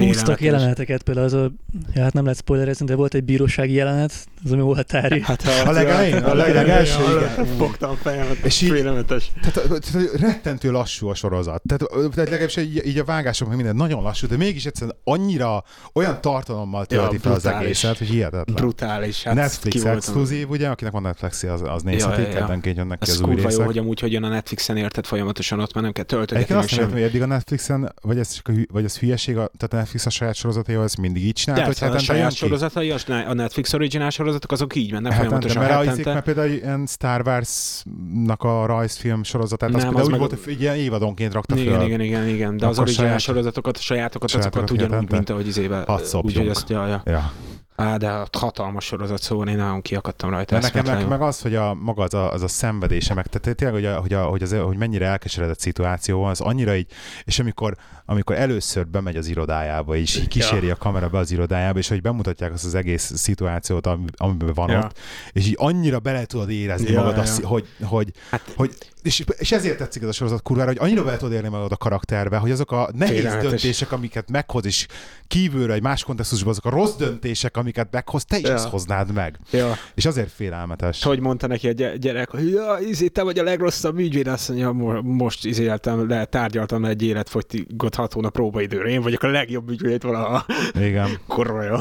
[0.00, 1.50] Húztak jeleneteket, például az a,
[1.94, 5.20] ja, hát nem lehet spoilerezni, de volt egy bírósági jelenet, az ami volt tári.
[5.22, 6.16] Hát, A legelején?
[6.22, 7.46] A legelső, igen.
[7.46, 9.32] Fogtam fejemet, És így- félelmetes.
[9.40, 11.62] Tehát, tehát rettentő lassú a sorozat.
[11.66, 15.64] Tehát, tehát legalábbis így, így a vágások, meg minden nagyon lassú, de mégis egyszerűen annyira
[15.92, 17.64] olyan tartalommal tölti Ja, fel az brutális.
[17.64, 18.54] egészet, hogy hihetetlen.
[18.54, 19.22] Brutális.
[19.22, 22.72] Hát Netflix exkluzív, ugye, akinek van Netflix az, az nézheti, Ja, ja, ja.
[22.74, 23.64] jönnek ki az új kurva jó, részek.
[23.66, 26.70] hogy amúgy, hogy jön a Netflixen érted folyamatosan ott, mert nem kell töltögetni Egyébként azt
[26.70, 26.92] nem semmi.
[27.00, 30.10] hogy eddig a Netflixen, vagy ez, a vagy ez hülyeség, a, tehát a Netflix a
[30.10, 33.72] saját sorozataival ezt mindig így csinált, hogy a hetente jön saját sorozatai, az- a Netflix
[33.72, 36.12] originál sorozatok, azok így mennek Hetente, folyamatosan mert, a, hetente.
[36.12, 40.44] mert például ilyen Star Wars-nak a rajzfilm sorozatát, az Nem, például az úgy meg- volt,
[40.44, 41.86] hogy ilyen évadonként rakta Igen, föl.
[41.86, 45.46] igen, igen, igen, de az originál saját- sorozatokat, a sajátokat, sajátokat azokat ugyanúgy, mint ahogy
[45.46, 45.84] izébe.
[45.86, 46.24] Szopjunk.
[46.24, 47.02] Úgyhogy azt, ja, ja.
[47.04, 47.32] Ja.
[47.76, 50.58] Á, de a hatalmas sorozat, szóval én nagyon kiakadtam rajta.
[50.58, 53.76] Nekem meg, meg az, hogy a, maga az a, az a szenvedése, meg tehát tényleg,
[53.76, 56.86] hogy, a, hogy, a, hogy, az, hogy mennyire elkeseredett szituáció van, az annyira így,
[57.24, 61.78] és amikor, amikor először bemegy az irodájába, és így kíséri a kamera be az irodájába,
[61.78, 64.78] és hogy bemutatják azt az egész szituációt, ami- amiben van Ja.
[64.78, 64.98] ott,
[65.32, 67.46] és így annyira bele tudod érezni Ja, magad, ja, azt, ja.
[67.48, 71.16] hogy, hogy, Hát- hogy és, és, ezért tetszik ez a sorozat kurvára, hogy annyira bele
[71.16, 73.50] tudod élni magad a karakterbe, hogy azok a nehéz Félelmetes.
[73.50, 74.86] döntések, amiket meghoz, és
[75.28, 78.68] kívülről egy más kontextusban azok a rossz döntések, amiket meghoz, te is Ja.
[78.68, 79.38] hoznád meg.
[79.50, 79.72] Ja.
[79.94, 81.02] És azért félelmetes.
[81.02, 84.48] Hogy mondta neki a gy- gyerek, hogy ja, izé, te vagy a legrosszabb ügyvéd, azt
[84.48, 89.70] mondja, mo- most izéltem, le, tárgyaltam egy életfogytigot hat hónap próbaidőre, én vagyok a legjobb
[89.70, 90.44] ügyvéd valaha.
[90.74, 91.76] Igen, Kurva jó.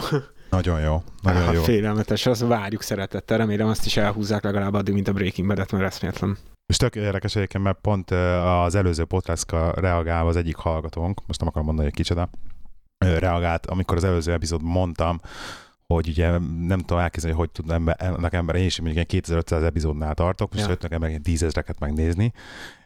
[0.49, 1.03] nagyon jó.
[1.21, 1.61] Nagyon Á, jó.
[1.61, 5.83] Félelmetes, azt várjuk szeretettel, remélem azt is elhúzzák legalább addig, mint a Breaking Bad-et, mert
[5.83, 6.37] eszméletlen.
[6.65, 11.47] És tök érdekes egyébként, mert pont az előző podcastka reagálva az egyik hallgatónk, most nem
[11.49, 12.29] akarom mondani, hogy kicsoda,
[12.97, 15.19] reagált, amikor az előző epizódban mondtam,
[15.93, 16.29] hogy ugye
[16.67, 20.65] nem tudom elképzelni, hogy ember, ennek ember, én is mondjuk ilyen 2500 epizódnál tartok, most
[20.65, 20.71] Ja.
[20.71, 20.77] ja.
[20.81, 22.31] emberek ilyen tízezreket megnézni,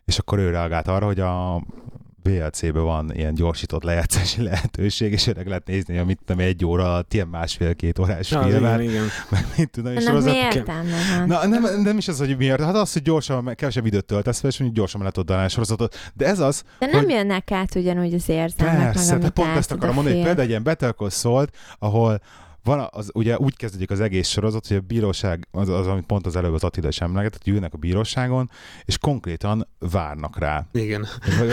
[0.06, 1.62] és akkor ő reagált arra, hogy a
[2.24, 7.28] VLC-ben van ilyen gyorsított lejátszási lehetőség, és öreg lehet nézni, amit nem egy óra ilyen
[7.28, 9.04] másfél-két órás Ja, igen, filmet, igen.
[9.32, 10.24] meg mit tudom, és van?
[11.28, 12.62] Na, nem, nem is az, hogy miért.
[12.62, 15.48] Hát az, hogy gyorsan, meg kevesebb időt töltesz fel, és mondjuk gyorsan le tudod a
[15.48, 15.96] sorozatot.
[16.14, 19.34] De ez az, De nem hogy- jönnek át ugyanúgy az érzelmek, meg persze, amit tehát
[19.34, 21.46] pont ezt akarom mondani, hogy például egy ilyen Better Saul,
[21.80, 22.22] ahol
[22.68, 26.26] van az, ugye úgy kezdődik az egész sorozat, hogy a bíróság, az, az amit pont
[26.26, 28.50] az előbb az Attila is emlegetett, hogy ülnek a bíróságon,
[28.86, 30.66] és konkrétan várnak rá.
[30.72, 31.08] Igen.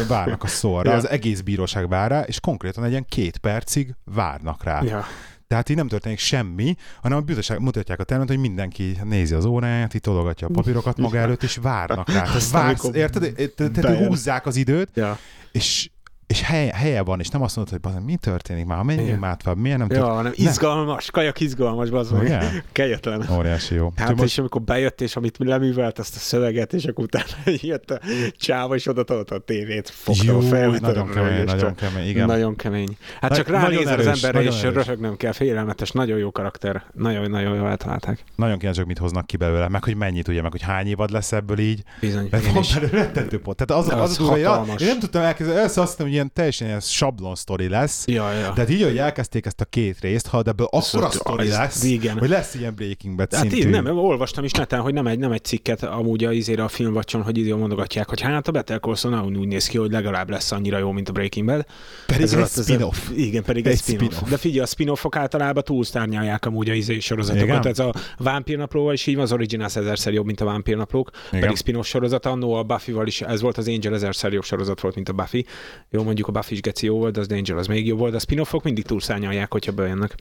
[0.08, 0.90] Várnak a szóra.
[0.90, 0.96] Ja.
[0.96, 4.82] Az egész bíróság vár rá, és konkrétan egy ilyen két percig várnak rá.
[4.82, 5.04] Ja.
[5.46, 9.44] Tehát így nem történik semmi, hanem a bíróság mutatják a termet, hogy mindenki nézi az
[9.44, 12.22] óráját, így tologatja a papírokat maga előtt, és várnak rá.
[12.22, 13.52] Tehát vársz, érted?
[13.72, 15.18] Tehát húzzák az időt, Ja.
[15.52, 15.90] és,
[16.26, 19.36] és helye, helye van, és nem azt mondod, hogy "Bazen, mi történik már, menjünk már
[19.36, 20.16] tovább, miért nem Ja, történik?
[20.16, 22.42] hanem izgalmas, kajak izgalmas, bazd meg.
[22.72, 23.26] Kegyetlen.
[23.36, 23.92] Óriási jó.
[23.96, 24.22] Hát most...
[24.22, 27.24] és amikor bejött, és amit leművelt, azt a szöveget, és akkor utána
[27.70, 28.00] jött a
[28.36, 30.80] csáva, és oda a tévét, fogta jó, a fejemet.
[30.80, 32.26] nagyon kemény, nagyon kemény, igen.
[32.26, 32.96] Nagyon kemény.
[33.20, 36.82] Hát Nagy- csak nagyon az emberre, és röhögnöm kell, félelmetes, nagyon jó karakter.
[36.92, 38.24] Nagyon-nagyon jól eltalálták.
[38.36, 41.32] Nagyon kíváncsiak, mit hoznak ki belőle, meg hogy mennyit, ugye, meg hogy hány évad lesz
[41.32, 41.82] ebből így.
[42.00, 42.28] Bizony.
[42.30, 43.56] Mert van belőle rettentő pont.
[43.64, 44.80] Tehát az, az, Az az, az hogy hatalmas.
[44.82, 48.32] én nem tudtam elkezdeni, először azt hittem, hogy ilyen teljesen ilyen sablon sztori lesz, Ja,
[48.32, 48.52] ja.
[48.52, 52.18] de hát így, hogy elkezdték ezt a két részt, ha ebből akkora sztori lesz, igen.
[52.18, 53.56] hogy lesz ilyen Breaking Bad Hát szintű.
[53.58, 56.68] én nem, olvastam is neten, hogy nem egy, nem egy cikket amúgy a izére a
[56.68, 60.30] filmvacson, hogy idő mondogatják, hogy hát a Better Call Saul úgy néz ki, hogy legalább
[60.30, 61.66] lesz annyira jó, mint a Breaking Bad.
[62.06, 62.96] Pedig Ez egy spin-off.
[63.16, 64.04] Igen, pedig Egy egy spin-off.
[64.12, 64.30] spin-off.
[64.30, 67.48] De figyelj, a spin-offok általában túlsztárnyalják amúgy a izé sorozatokat.
[67.48, 67.66] Igen?
[67.66, 71.10] Ez a Vámpírnaplóval is így van, az Originals ezerszer jobb, mint a Vámpírnaplók.
[71.28, 71.40] Igen.
[71.40, 74.94] Pedig spin-off sorozat, annó a Buffy-val is, ez volt az Angel ezerszer jobb sorozat volt,
[74.94, 75.46] mint a Buffy.
[75.90, 78.18] Jó, mondjuk a Buffy is geci jó volt, az Angel az még jobb volt, a
[78.18, 80.14] spin-offok mindig túlszárnyalják, hogyha bejönnek.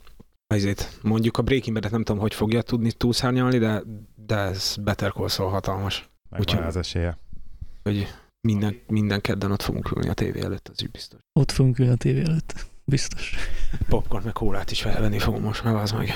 [0.48, 3.84] Ezért mondjuk a Breaking Bad-et nem tudom, hogy fogja tudni túlszárnyalni, de,
[4.26, 6.10] de ez Better Call Saul hatalmas.
[6.30, 7.18] Megvan Úgyhogy- az esélye.
[7.84, 8.08] Hogy
[8.48, 11.20] Minden, minden kedden ott fogunk ülni a tévé előtt, az így biztos.
[11.40, 12.66] Ott fogunk ülni a tévé előtt.
[12.86, 13.36] Biztos.
[13.90, 16.12] Popcorn meg kólát is felvenni fogom most, meg az meg.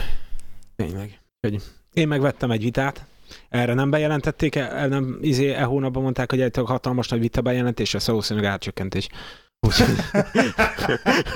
[0.75, 1.19] Tényleg.
[1.41, 3.05] Úgyhogy én megvettem egy vitát,
[3.49, 7.93] erre nem bejelentették, el nem, izé, e hónapban mondták, hogy egy hatalmas nagy vita bejelentés,
[7.93, 9.09] ez valószínűleg átcsökkentés.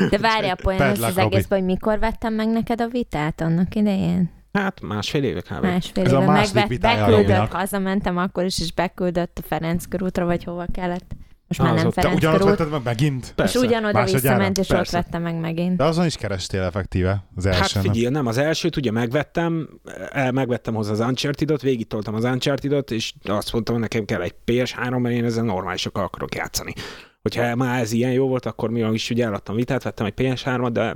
[0.09, 4.29] De várjál, poén az az egészben, hogy mikor vettem meg neked a vitát annak idején?
[4.53, 5.61] hát másfél éve kb.
[5.63, 10.65] Másfél Ez éve a beküldött, hazamentem akkor is, és beküldött a Ferenc körútra, vagy hova
[10.73, 11.11] kellett.
[11.47, 13.33] Most már Az nem ott- Te Ferenc ugyanott vetted meg megint?
[13.35, 13.59] Persze.
[13.59, 14.97] És ugyanoda visszament, és Persze.
[14.97, 15.77] ott vettem meg megint.
[15.77, 17.91] De azon is kerestél effektíve az Hát első nap.
[17.93, 19.69] figyelj, nem, az elsőt ugye megvettem,
[20.11, 24.21] el, megvettem hozzá az Uncharted-ot, végig toltam az Uncharted-ot, és azt mondtam, hogy nekem kell
[24.21, 26.73] egy PS3, mert én ezzel normálisokkal akarok játszani.
[27.21, 30.69] Hogyha már ez ilyen jó volt, akkor mi is ugye eladtam vitát, vettem egy PS3-at,
[30.71, 30.95] de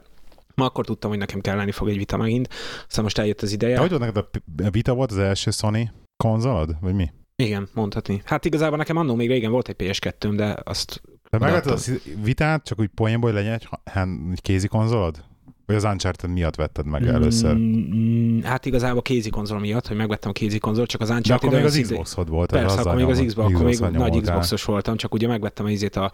[0.56, 2.48] ma akkor tudtam, hogy nekem kelleni fog egy vita megint.
[2.88, 3.74] Aztán most eljött az ideje.
[3.74, 4.26] De hogy volt neked
[4.66, 5.92] a Vita volt az első Sony
[6.24, 6.76] konzolod?
[6.82, 7.12] Vagy mi?
[7.36, 8.22] Igen, mondhatni.
[8.26, 11.92] Hát igazából nekem annó még régen volt egy PS2-m, de azt De megvetted a
[12.24, 15.24] Vitát, csak úgy poénból, hogy legyen egy, hand- egy kézi konzolod?
[15.65, 17.56] Vagy az Uncharted miatt vetted meg először?
[17.56, 21.47] Mm, hát igazából kézi konzol miatt, hogy megvettem a kézi konzol, csak az De Uncharted
[21.47, 22.51] akkor még az Xboxod volt.
[22.51, 24.21] az Persze, azzal akkor még az Xbox, akkor még nagy.
[24.21, 26.12] Xboxos voltam, csak ugye megvettem ízét a,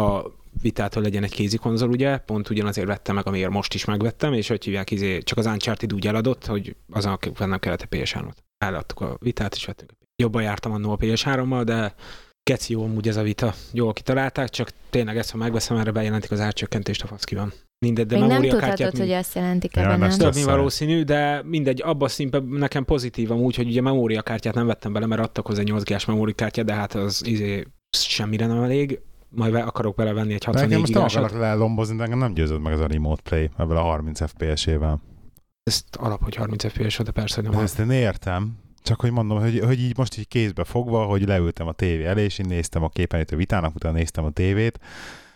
[0.00, 3.84] a vitát, hogy legyen egy kézi konzol, ugye, pont ugyanazért vettem meg, amiért most is
[3.84, 7.96] megvettem, és hogy hívják, izé, csak az Uncharted úgy eladott, hogy azon nem kellett a
[7.96, 8.36] PS3-ot.
[8.58, 9.92] Eladtuk a vitát, és vettünk.
[10.16, 11.94] Jobban jártam annó a PS3-mal, de
[12.42, 13.54] keci jó amúgy ez a vita.
[13.72, 17.52] Jól kitalálták, csak tényleg ezt, ha megveszem, erre bejelentik az árcsökkentést, a fasz ki van.
[17.80, 20.08] Mindegy, de Még nem tudhatod, hogy azt jelentik Ja, ebben, nem nem?
[20.08, 24.54] ezt- több, mint valószínű, de mindegy, abba a színben nekem pozitív amúgy, hogy ugye memóriakártyát
[24.54, 28.62] nem vettem bele, mert adtak hozzá 8 g memóriakártyát, de hát az izé semmire nem
[28.62, 29.00] elég.
[29.30, 31.24] Majd akarok belevenni egy De nekem 64 most nem gigásat.
[31.24, 35.00] akarok lelombozni, de engem nem győzött meg ez a Remote Play ebből a 30 FPS-ével.
[35.62, 37.52] Ezt alap, hogy 30 FPS, de persze hogy nem.
[37.58, 41.26] De ezt én értem, csak hogy mondom, hogy, hogy így most így kézbe fogva, hogy
[41.26, 44.78] leültem a tévé elé, és én néztem a képenítő vitának, utána néztem a tévét.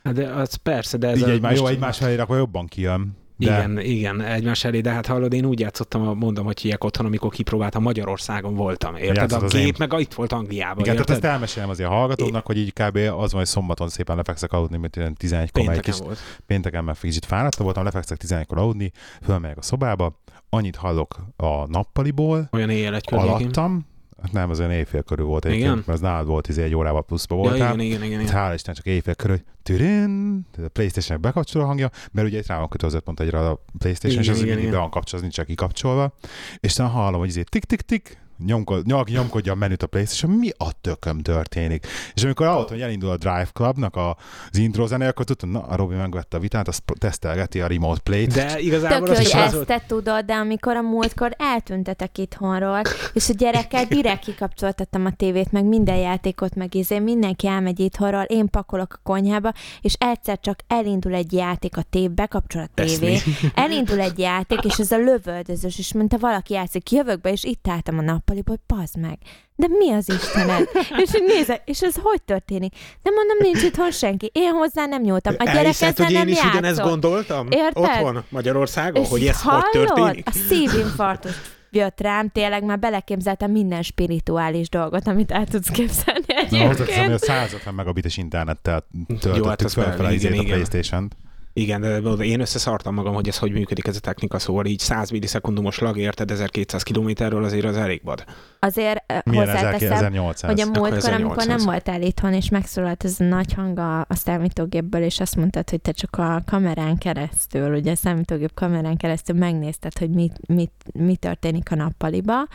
[0.04, 2.66] Hát De az persze, de ez így a, egymás, jó, most- egymás felé akkor jobban
[2.66, 3.16] kijön.
[3.36, 7.06] De Igen, igen, egymás elé, de hát hallod, én úgy játszottam, mondom, hogy hiek otthon,
[7.06, 9.32] amikor kipróbáltam, Magyarországon voltam, érted?
[9.32, 11.24] A gép én- meg itt volt Angliában, Igen, tehát érted?
[11.24, 12.96] ezt elmesélem azért a hallgatóknak, hogy így kb.
[12.96, 16.84] az van, hogy szombaton szépen lefekszek aludni, mint ilyen 11 kor egy kis Pénteken pénteken
[16.84, 18.90] már kicsit fáradt voltam, lefekszek 11-kor aludni,
[19.22, 23.34] fölmegyek a szobába, annyit hallok a nappaliból, Olyan éjjel egy környékén.
[23.34, 23.86] alattam,
[24.22, 25.56] hát nem, az olyan éjfél körül volt Igen?
[25.56, 27.74] egyébként, mert az nálad volt, izé egy órával pluszba Ja, voltál.
[27.74, 28.40] igen, igen, igen, Hát igen.
[28.40, 32.58] Hála Isten, csak éjfél körül, hogy türin, a Playstation bekapcsoló hangja, mert ugye itt rá
[32.58, 34.70] van kötözött pont egyre a Playstation, és Igen, az igen, mindig igen.
[34.74, 36.14] be van kapcsolva, az nincs csak kikapcsolva,
[36.60, 40.72] és aztán hallom, hogy izé tik-tik-tik, nyomkod, nyomk, nyomkodja a menüt a Playstation, mi a
[40.80, 41.86] tököm történik?
[42.14, 44.16] És amikor hallottam, hogy elindul a Drive Clubnak a,
[44.50, 48.00] az intro zene, akkor tudtam, na, a Robi megvette a vitát, azt tesztelgeti a Remote
[48.00, 48.32] Play-t.
[48.32, 52.18] De igazából Tök az jó, is hogy ezt te tudod, de amikor a múltkor eltüntetek
[52.18, 52.80] itthonról,
[53.12, 58.22] és a gyerekkel direkt kikapcsoltattam a tévét, meg minden játékot, meg izé, mindenki elmegy itthonról,
[58.22, 63.18] én pakolok a konyhába, és egyszer csak elindul egy játék a tév, bekapcsol a tévé,
[63.54, 67.68] elindul egy játék, és ez a lövöldözős, és mondta, valaki játszik, jövök be, és itt
[67.68, 69.18] álltam a nappaliba, hogy pazd meg.
[69.56, 70.68] De mi az Istened?
[71.04, 72.74] és így nézek, és ez hogy történik?
[73.02, 74.30] De mondom, nincs itthon senki.
[74.34, 75.34] Én hozzá nem nyúltam.
[75.38, 76.84] A gyerek Elhiszed, hogy én nem is ugyanezt játszott.
[76.84, 77.46] gondoltam?
[77.50, 77.82] Érted?
[77.82, 79.70] Otthon, Magyarországon, És hogy ez hogy hallod?
[79.70, 80.28] történik?
[80.28, 81.32] A szívinfarktus
[81.70, 86.80] jött rám, tényleg már beleképzeltem minden spirituális dolgot, amit el tudsz képzelni Na, hozzáteszem, hogy
[86.80, 87.18] a egyébként.
[87.18, 90.44] 150 megabites internettel Jó, töltöttük hát fel, fel a, igen, izét, a igen.
[90.46, 91.16] Playstation-t.
[91.52, 95.10] Igen, de én összeszartam magam, hogy ez hogy működik ez a technika, szóval így 100
[95.10, 98.24] millisekundumos lag érted 1200 kilométerről azért az elég vad.
[98.58, 100.50] Azért Milyen hozzáteszem, 1800?
[100.50, 101.20] hogy a múltkor, 1800.
[101.20, 105.36] amikor nem voltál itthon, és megszólalt ez a nagy hang a, a számítógépből, és azt
[105.36, 110.36] mondtad, hogy te csak a kamerán keresztül, ugye a számítógép kamerán keresztül megnézted, hogy mit,
[110.46, 112.46] mit, mi történik a nappaliba.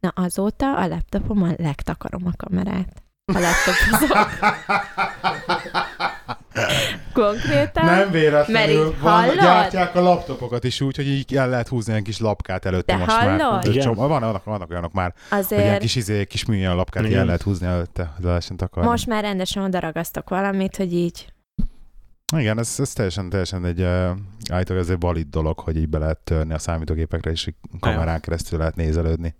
[0.00, 3.05] Na azóta a laptopomon legtakarom a kamerát.
[3.34, 4.28] A laptopozok.
[7.12, 7.84] Konkrétan.
[7.84, 9.34] Nem véletlenül Mert így van, hallod?
[9.34, 12.98] gyártják a laptopokat is úgy, hogy így el lehet húzni egy kis lapkát előtte De
[12.98, 13.38] most hallod?
[13.38, 13.66] már.
[13.66, 13.82] Igen.
[13.82, 17.18] Csomó, van, vannak, vannak olyanok már, hogy ilyen Azért kis, izé, kis műanyag lapkát Igen.
[17.18, 18.88] el lehet húzni előtte, hogy le lehessen takarni.
[18.88, 21.32] most már rendesen odaragasztok valamit, hogy így
[22.36, 24.10] Igen, ez, ez teljesen, teljesen egy uh,
[24.52, 28.58] állítólag ez egy valid dolog, hogy így be lehet törni a számítógépekre, és kamerán keresztül
[28.58, 29.34] lehet nézelődni.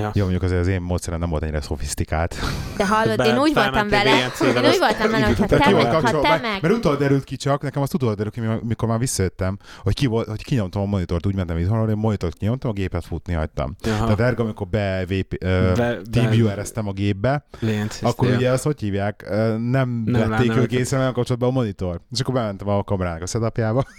[0.00, 0.10] Ja.
[0.14, 2.36] Jó, mondjuk azért az én módszerem nem volt ennyire szofisztikált.
[2.76, 4.10] De hallod, Be- én úgy voltam vele,
[4.42, 5.72] én úgy voltam vele, hogy ha indították te, ki el.
[5.72, 8.16] volt meg, ha kapcsolva, te mert, meg, mert utólag derült ki csak, nekem azt utólag
[8.16, 11.84] derült ki, mikor már visszajöttem, hogy, ki volt, hogy kinyomtam a monitort, úgy mentem itthonról,
[11.84, 13.76] hogy a monitort kinyomtam, a gépet futni hagytam.
[13.86, 14.02] Aha.
[14.02, 18.80] Tehát ergo, amikor be, VP, uh, Be- TeamViewer-eztem a gépbe, Lént, akkor ugye azt hogy
[18.80, 22.00] hívják, nem, Nem vették ők észre, nem kapcsolatban a monitor.
[22.12, 23.84] És akkor bementem a kamerának a setupjába.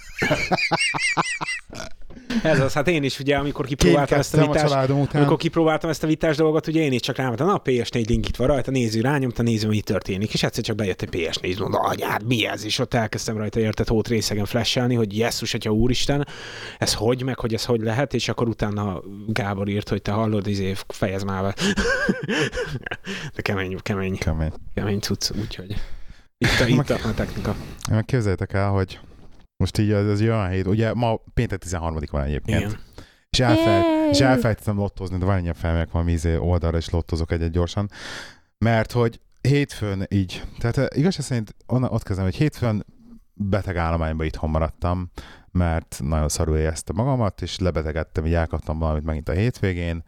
[2.43, 5.07] Ez az, hát én is ugye, amikor kipróbáltam ezt a a vitás, után.
[5.13, 8.27] amikor kipróbáltam ezt a vitás dolgot, ugye én is csak rámentem, na a PS4 link
[8.27, 10.33] itt van rajta, nézzük, rányomta, nézzük, mi történik.
[10.33, 12.65] És egyszer csak bejött egy PS4, mondom, anyád, mi ez?
[12.65, 16.27] És ott elkezdtem rajta érted hót részegen flashelni, hogy jesszus, atya úristen,
[16.77, 20.47] ez hogy, meg hogy ez hogy lehet, és akkor utána Gábor írt, hogy te hallod,
[20.47, 21.53] izé, fejez már be.
[23.35, 24.51] De kemény, kemény, Kemény.
[24.73, 25.75] kemény cucc, úgyhogy
[26.37, 27.55] itt a, itt a, a technika.
[27.89, 28.99] Meg képzeljétek el, hogy
[29.61, 32.61] most így ez, ez egy olyan hét, ugye ma péntek 13 van egyébként.
[32.61, 32.79] Igen.
[33.29, 34.09] És, elfel, Yay!
[34.09, 37.89] és elfelejtettem lottozni, de van ilyen felmegyek valami izé oldalra, és lottozok egy-egy gyorsan.
[38.57, 42.85] Mert hogy hétfőn így, tehát eh, igazság szerint ott kezdem, hogy hétfőn
[43.33, 45.11] beteg állományban itthon maradtam,
[45.51, 50.03] mert nagyon szarul éreztem magamat, és lebetegedtem, így elkaptam valamit megint a hétvégén,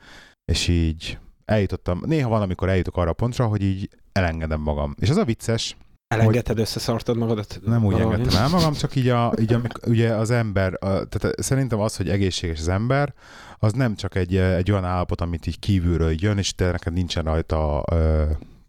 [0.46, 4.96] és így eljutottam, néha van, amikor eljutok arra a pontra, hogy így elengedem magam.
[5.00, 7.60] És az a vicces, Elengedted, összeszartad magadat?
[7.66, 8.14] nem úgy valahogy?
[8.20, 11.96] engedtem el magam, csak így, a, így amik, ugye az ember, a, tehát szerintem az,
[11.96, 13.14] hogy egészséges az ember,
[13.60, 17.24] az nem csak egy, egy olyan állapot, amit így kívülről jön, és te neked nincsen
[17.24, 18.24] rajta ö,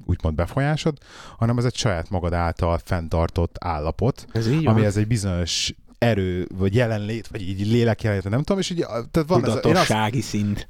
[0.07, 0.99] úgymond befolyásod,
[1.39, 6.49] hanem ez egy saját magad által fenntartott állapot, Ez így ami ez egy bizonyos erő,
[6.59, 9.55] vagy jelenlét, vagy így lélek jelenlét, nem tudom, és így, tehát van ez, a- én
[9.55, 10.69] azt, Tudatossági szint.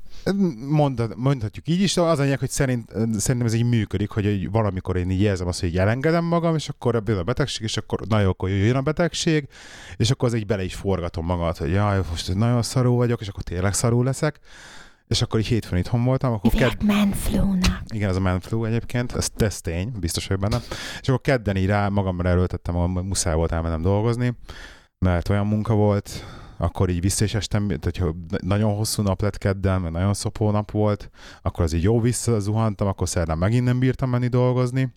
[0.68, 4.26] Mondhat, mondhatjuk így is, de az a lényeg, hogy szerint, szerintem ez így működik, hogy
[4.26, 7.62] egy valamikor én így érzem azt, hogy így elengedem magam, és akkor ebből a betegség,
[7.62, 9.48] és akkor nagyon akkor jöjjön a betegség,
[9.96, 13.28] és akkor az így bele is forgatom magamat, hogy jaj, most nagyon szarú vagyok, és
[13.28, 14.40] akkor tényleg szarú leszek.
[15.06, 17.82] És akkor így hétfőn itthon voltam, akkor Hívják manflu-nak.
[17.88, 20.62] igen, ez a man flu egyébként, ez, ez tény, biztos vagyok benne.
[21.00, 24.34] És akkor kedden így rá magamra erőltettem, hogy muszáj volt elmennem dolgozni,
[24.98, 26.24] mert olyan munka volt,
[26.56, 30.50] akkor így vissza is estem, tehát hogy nagyon hosszú nap lett kedden, mert nagyon szopó
[30.50, 31.10] nap volt,
[31.42, 34.94] akkor az így jó visszazuhantam, akkor szerdán megint nem bírtam menni dolgozni,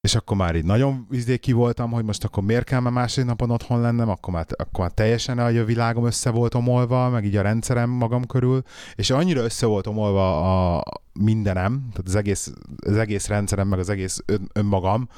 [0.00, 1.08] és akkor már így nagyon
[1.40, 4.80] ki voltam, hogy most akkor miért kell már második napon otthon lennem, akkor már, akkor
[4.80, 8.62] már teljesen a világom össze volt omolva, meg így a rendszerem magam körül,
[8.94, 10.82] és annyira össze volt omolva a
[11.12, 12.52] mindenem, tehát az egész,
[12.86, 15.08] az egész rendszerem, meg az egész ön, önmagam,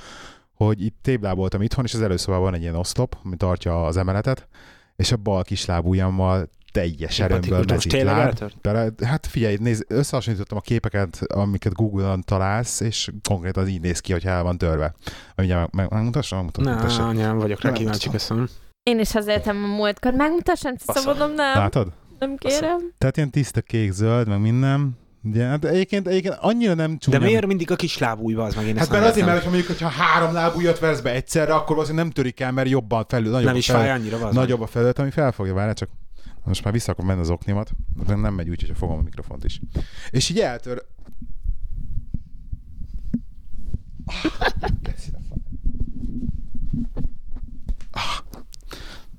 [0.54, 4.48] hogy itt tébláboltam itthon, és az előszobában van egy ilyen oszlop, ami tartja az emeletet,
[4.98, 7.64] és a bal kislábujjammal teljes erőmből?
[8.62, 14.00] Bele, hát figyelj, nézd, összehasonlítottam a képeket, amiket Google-on találsz, és konkrétan az így néz
[14.00, 14.94] ki, hogy el van törve.
[15.34, 16.72] Mindjárt meg, meg, megmutassam, megmutatom.
[16.72, 17.00] Na, tessék.
[17.00, 18.48] anyám, vagyok rá kíváncsi, köszönöm.
[18.82, 20.12] Én is azért a múltkor.
[20.12, 21.56] Megmutassam, szabadom, nem.
[21.56, 21.92] Látod?
[22.18, 22.92] Nem kérem.
[22.98, 24.98] Tehát ilyen tiszta kék-zöld, meg minden.
[25.22, 27.18] Ugye, hát egyébként, egyébként annyira nem csúnya.
[27.18, 29.66] De miért mindig a kis lábújba az meg én Hát mert azért, mert ha mondjuk,
[29.66, 33.46] hogyha három lábújat vesz be egyszerre, akkor azért nem törik el, mert jobban felül, nagyobb
[33.46, 35.88] nem a is felül, fáj annyira, az nagyobb a felület, ami felfogja, várjál csak.
[36.44, 37.70] Most már vissza akarom menni az oknimat,
[38.06, 39.60] de nem megy úgy, hogyha fogom a mikrofont is.
[40.10, 40.84] És így eltör...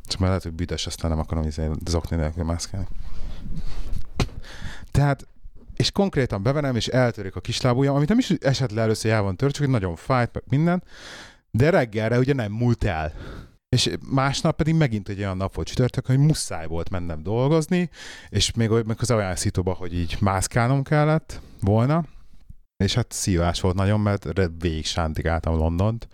[0.08, 2.88] Csak már lehet, hogy büdös, aztán nem akarom izé az okni nélkül mászkálni.
[4.92, 5.28] Tehát
[5.80, 9.36] és konkrétan bevenem, és eltörik a kislábujjam, amit nem is esett le először, el van
[9.36, 10.84] tört, csak nagyon fájt, meg minden,
[11.52, 13.14] de reggelre ugye nem múlt el.
[13.70, 17.90] És másnap pedig megint egy olyan nap volt csütörtök, hogy muszáj volt mennem dolgozni,
[18.30, 22.06] és még, még az olyan szituba, hogy így mászkálnom kellett volna,
[22.84, 24.26] és hát szívás volt nagyon, mert
[24.60, 26.08] végig sántigáltam Londont.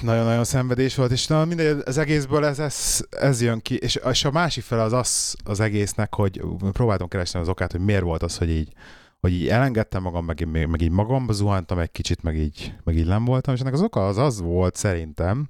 [0.00, 4.24] Nagyon-nagyon szenvedés volt, és na, mindegy, az egészből ez, ez, ez jön ki, és, és
[4.24, 8.22] a másik fel az az az egésznek, hogy próbáltam keresni az okát, hogy miért volt
[8.22, 8.72] az, hogy így,
[9.20, 12.96] hogy így elengedtem magam, meg, meg, meg így magamba zuhantam egy kicsit, meg így, meg
[12.96, 15.48] így nem voltam, és ennek az oka az az volt szerintem,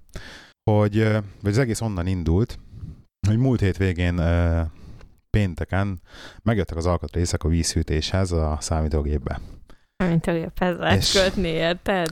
[0.70, 0.98] hogy,
[1.42, 2.58] vagy az egész onnan indult,
[3.28, 4.60] hogy múlt hétvégén ö,
[5.30, 6.00] pénteken
[6.42, 9.40] megjöttek az alkatrészek a vízhűtéshez a számítógépbe.
[10.08, 12.10] Mint a géphez lehet És- kötni, érted?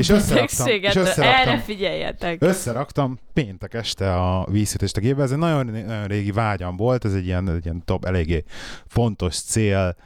[0.00, 2.42] És és betegséget, összeraktam, erre figyeljetek.
[2.42, 5.22] összeraktam péntek este a vízhűtést a gépbe.
[5.22, 8.44] Ez egy nagyon, nagyon régi vágyam volt, ez egy ilyen, egy ilyen top, eléggé
[8.86, 9.96] fontos cél,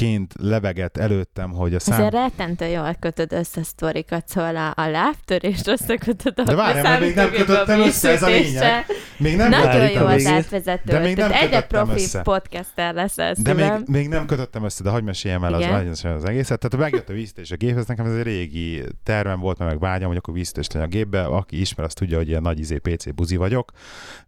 [0.00, 1.98] ként lebegett előttem, hogy a szám...
[1.98, 7.14] Ezért rettentő jól kötöd össze sztorikat, szóval a, a lábtörést összekötöd a De várjál, még
[7.14, 8.86] nem kötöttem össze, ez a lényeg.
[9.16, 10.92] Még nem Nagyon jó az átvezető.
[10.92, 12.22] De még nem egyre profi össze.
[12.22, 15.88] podcaster leszel De még, még nem kötöttem össze, de hagyd meséljem el az, Igen.
[15.88, 16.58] az, az egészet.
[16.58, 20.16] Tehát megjött a vízítés a géphez, nekem ez egy régi tervem volt, meg vágyam, hogy
[20.16, 21.24] akkor vízítést legyen a gépbe.
[21.24, 23.72] Aki ismer, azt tudja, hogy ilyen nagy izé PC buzi vagyok,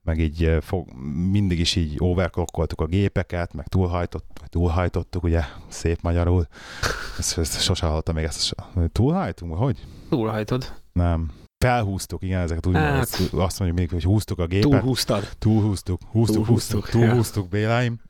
[0.02, 0.88] meg így eh, fog,
[1.30, 6.46] mindig is így overclockoltuk a gépeket, meg túlhajtott, túlhajtottuk, ugye, szép magyarul.
[7.18, 8.54] Ezt, ezt sose hallottam még ezt.
[8.92, 9.54] Túlhajtunk?
[9.54, 9.86] Hogy?
[10.08, 10.72] Túlhajtod.
[10.92, 11.30] Nem.
[11.58, 12.94] Felhúztuk, igen, ezeket úgy Hát.
[12.94, 13.32] hát.
[13.32, 14.70] azt mondjuk még, hogy húztuk a gépet.
[14.70, 15.28] Túlhúztad.
[15.38, 17.06] Túlhúztuk, húztuk, Túlhúztuk, húztuk, ja.
[17.06, 18.00] túlhúztuk Béláim.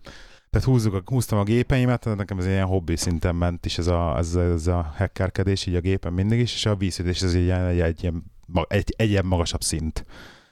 [0.50, 3.86] Tehát húzzuk a, húztam a gépeimet, tehát nekem ez ilyen hobbi szinten ment is ez
[3.86, 7.42] a, ez, ez a hackerkedés így a gépen mindig is, és a vízütés ez egy,
[7.42, 8.24] ilyen- egy, egy, ilyen,
[8.68, 10.04] egy, egy ilyen magasabb szint.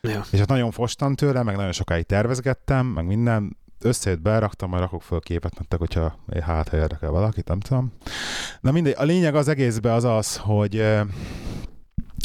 [0.02, 0.24] Ja.
[0.30, 5.02] És hát nagyon fostam tőle, meg nagyon sokáig tervezgettem, meg minden, összejött, beraktam, majd rakok
[5.02, 7.92] föl képet nektek, hogyha hát ha érdekel valakit, nem tudom.
[8.60, 10.84] Na mindegy, a lényeg az egészben az az, hogy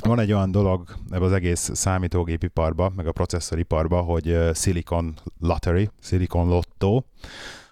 [0.06, 6.48] van egy olyan dolog ebbe az egész számítógépiparba, meg a processzoriparba, hogy Silicon Lottery, Silicon
[6.48, 7.04] Lotto,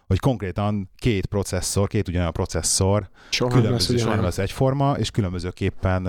[0.07, 4.97] hogy konkrétan két processzor, két ugyanolyan processzor, Soha nem lesz különböző, soha nem lesz egyforma,
[4.97, 6.07] és különbözőképpen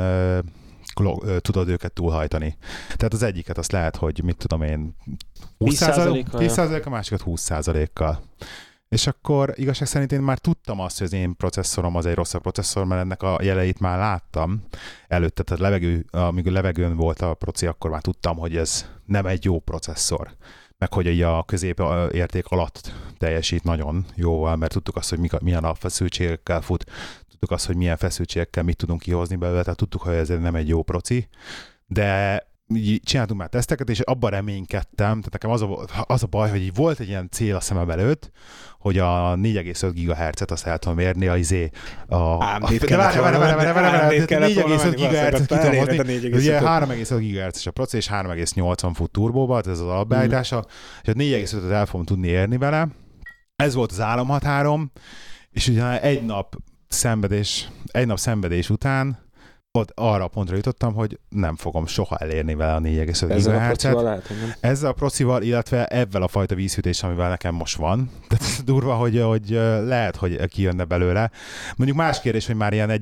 [1.38, 2.57] tudod őket túlhajtani.
[2.97, 4.97] Tehát az egyiket azt lehet, hogy mit tudom én,
[5.59, 8.22] 10%-kal, 10 a másikat 20%-kal.
[8.88, 12.42] És akkor igazság szerint én már tudtam azt, hogy az én processzorom az egy rosszabb
[12.42, 14.62] processzor, mert ennek a jeleit már láttam
[15.09, 19.26] előtte, tehát levegő, amíg a levegőn volt a proci, akkor már tudtam, hogy ez nem
[19.26, 20.36] egy jó processzor
[20.78, 21.82] meg hogy így a közép
[22.12, 26.84] érték alatt teljesít nagyon jóval, mert tudtuk azt, hogy mik, milyen alapfeszültségekkel fut,
[27.45, 30.68] tudtuk azt, hogy milyen feszültségekkel mit tudunk kihozni belőle, tehát tudtuk, hogy ez nem egy
[30.68, 31.28] jó proci,
[31.86, 32.42] de
[32.74, 36.62] így csináltunk már teszteket, és abban reménykedtem, tehát nekem az a, az a baj, hogy
[36.62, 38.30] így volt egy ilyen cél a szemem előtt,
[38.78, 41.70] hogy a 4,5 GHz-et azt el tudom érni, a izé,
[42.07, 42.16] a...
[42.16, 45.47] AMD-t de várj, várj, várj, várj, várj, AMD-t várj, kellett volna 4,5 venni, GHz-et ki
[45.47, 46.03] tudom hozni, a
[46.36, 47.09] ugye 4,5-öt.
[47.09, 50.64] 3,5 GHz-es a proci, és 3,80 fut turbóba, ez az alapbeállítása,
[51.03, 52.88] és a 4,5-öt el fogom tudni érni vele.
[53.57, 54.90] Ez volt az álomhatárom,
[55.51, 56.57] és ugye egy nap
[56.95, 59.24] szenvedés, egy nap szenvedés után
[59.78, 63.59] ott arra a pontra jutottam, hogy nem fogom soha elérni vele a 4,5 Ezzel a
[63.59, 63.66] GHz-et.
[63.66, 64.53] procival lehet, nem.
[64.61, 68.11] Ezzel a procival, illetve ebben a fajta vízhűtés, amivel nekem most van.
[68.28, 69.49] Tehát durva, hogy, hogy
[69.84, 71.30] lehet, hogy kijönne belőle.
[71.76, 73.01] Mondjuk más kérdés, hogy már ilyen 1,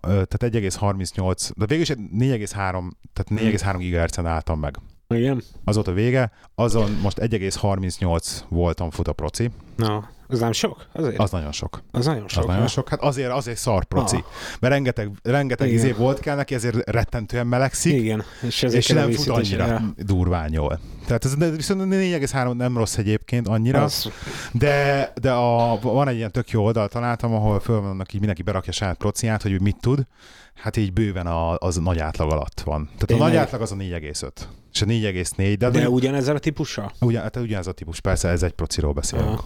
[0.00, 2.90] tehát 1,38, de végül is egy 4,3, tehát
[3.28, 4.78] 4,3 GHz-en álltam meg.
[5.14, 5.42] Igen?
[5.64, 10.86] Az volt a vége, azon most 1,38 voltam fut a proci, Na, az nem sok?
[10.92, 11.18] Azért?
[11.18, 11.82] Az, nagyon sok.
[11.90, 12.42] az nagyon sok.
[12.42, 12.88] Az nagyon sok.
[12.88, 14.16] Hát azért, azért szar proci.
[14.16, 14.22] Ah.
[14.60, 15.78] Mert rengeteg, rengeteg Igen.
[15.78, 17.92] izé volt kell neki, ezért rettentően melegszik.
[17.92, 20.80] Igen, és és nem fut annyira durván jól.
[21.06, 24.10] Tehát ez de viszont a 4,3 nem rossz egyébként annyira, Az,
[24.52, 28.42] de, de a, van egy ilyen tök jó oldal találtam, ahol föl vannak így mindenki
[28.42, 30.06] berakja saját prociát, hogy mit tud.
[30.54, 32.84] Hát így bőven a, az nagy átlag alatt van.
[32.84, 33.26] Tehát Tényleg?
[33.26, 34.30] a nagy átlag az a 4,5.
[34.72, 36.92] És a 4,4, de, de ugyanezzel a típussal?
[37.00, 39.28] ugyan, hát ugyanez a típus, persze ez egy prociról beszélünk.
[39.28, 39.44] Ah.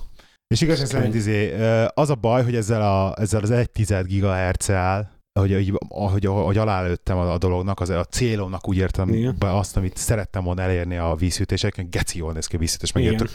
[0.52, 1.54] És igazság szerint izé,
[1.88, 6.56] az a baj, hogy ezzel, a, ezzel az 1 tized GHz-el, hogy, így, ahogy, ahogy
[6.56, 9.36] alálőttem a, a dolognak, az, a célomnak úgy értem Igen.
[9.38, 13.04] be azt, amit szerettem volna elérni a vízhűtéseken, geci jól néz ki a vízhűtés, meg
[13.04, 13.30] Igen, tök,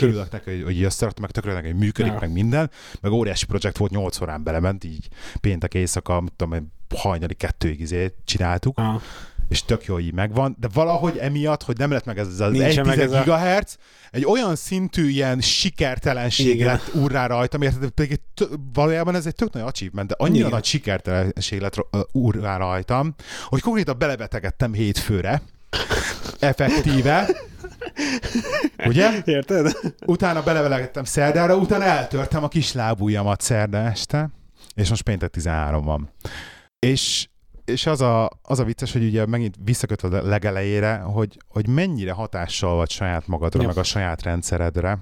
[0.00, 2.18] örülök neki, hogy, hogy összeraktam, meg tök örülök hogy működik, Ja.
[2.20, 2.70] meg minden,
[3.00, 5.08] meg óriási projekt volt, 8 órán belement, így
[5.40, 9.00] péntek éjszaka, mit tudom, hajnali kettőig izé csináltuk, Ah.
[9.52, 12.84] És tök jó így megvan, de valahogy emiatt, hogy nem lett meg ez az 1
[12.84, 13.76] meg ez a- gigahertz,
[14.10, 16.66] egy olyan szintű ilyen sikertelenség Igen.
[16.66, 17.90] lett úrrá rajtam, érted?
[17.90, 20.50] Pedig egy tö- valójában ez egy tök nagy achievement, de annyira Igen.
[20.50, 25.42] nagy sikertelenség lett uh, úrrá rajtam, hogy konkrétan belebetegedtem hétfőre,
[26.38, 27.28] effektíve,
[28.86, 29.10] ugye?
[29.24, 29.72] Érted?
[30.06, 34.30] Utána belevelegettem szerdára, utána eltörtem a kis lábujjamat szerda este,
[34.74, 36.10] és most péntek 13 van.
[36.78, 37.28] És,
[37.72, 42.12] és az, a, az a vicces, hogy ugye megint visszakötve a legelejére, hogy, hogy mennyire
[42.12, 43.66] hatással vagy saját magadra, Ja.
[43.66, 44.98] meg a saját rendszeredre,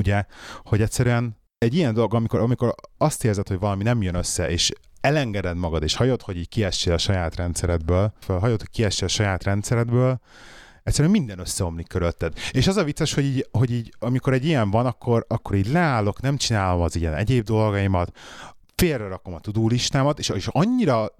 [0.00, 0.24] ugye,
[0.62, 4.72] hogy egyszerűen egy ilyen dolog, amikor, amikor azt érzed, hogy valami nem jön össze, és
[5.00, 9.44] elengeded magad, és hajod, hogy így kiessél a saját rendszeredből, hajod, hogy kiessél a saját
[9.44, 10.20] rendszeredből,
[10.82, 12.32] egyszerűen minden összeomlik körülötted.
[12.50, 15.66] És az a vicces, hogy így, hogy így amikor egy ilyen van, akkor, akkor így
[15.66, 18.16] leállok, nem csinálom az ilyen egyéb dolgaimat,
[18.80, 21.14] félre rakom a tudulistámat, és, és annyira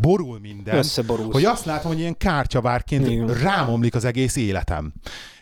[0.00, 0.84] borul minden,
[1.32, 3.26] hogy azt látom, hogy ilyen kártyavárként Igen.
[3.26, 4.92] rámomlik az egész életem.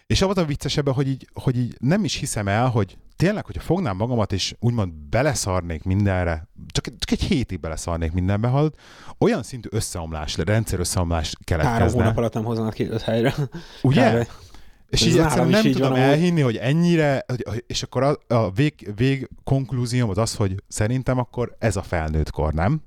[0.06, 3.62] És abban a viccesebben, hogy így, hogy így nem is hiszem el, hogy tényleg, hogyha
[3.62, 8.74] fognám magamat, és úgymond beleszarnék mindenre, csak, csak egy hétig beleszarnék mindenbe, hallod,
[9.18, 12.02] olyan szintű összeomlás, rendszer összeomlás Három keletkezne.
[12.02, 13.34] hónap alatt nem hoznak ki öt helyre.
[13.82, 14.24] Ugye?
[14.24, 14.28] Kb.
[14.88, 18.34] És Ez így egyszerűen nem így tudom van, elhinni, hogy ennyire, hogy- és akkor a,
[18.34, 22.80] a vég, vég konklúzióm az az, hogy szerintem akkor ez a felnőtt kor, nem?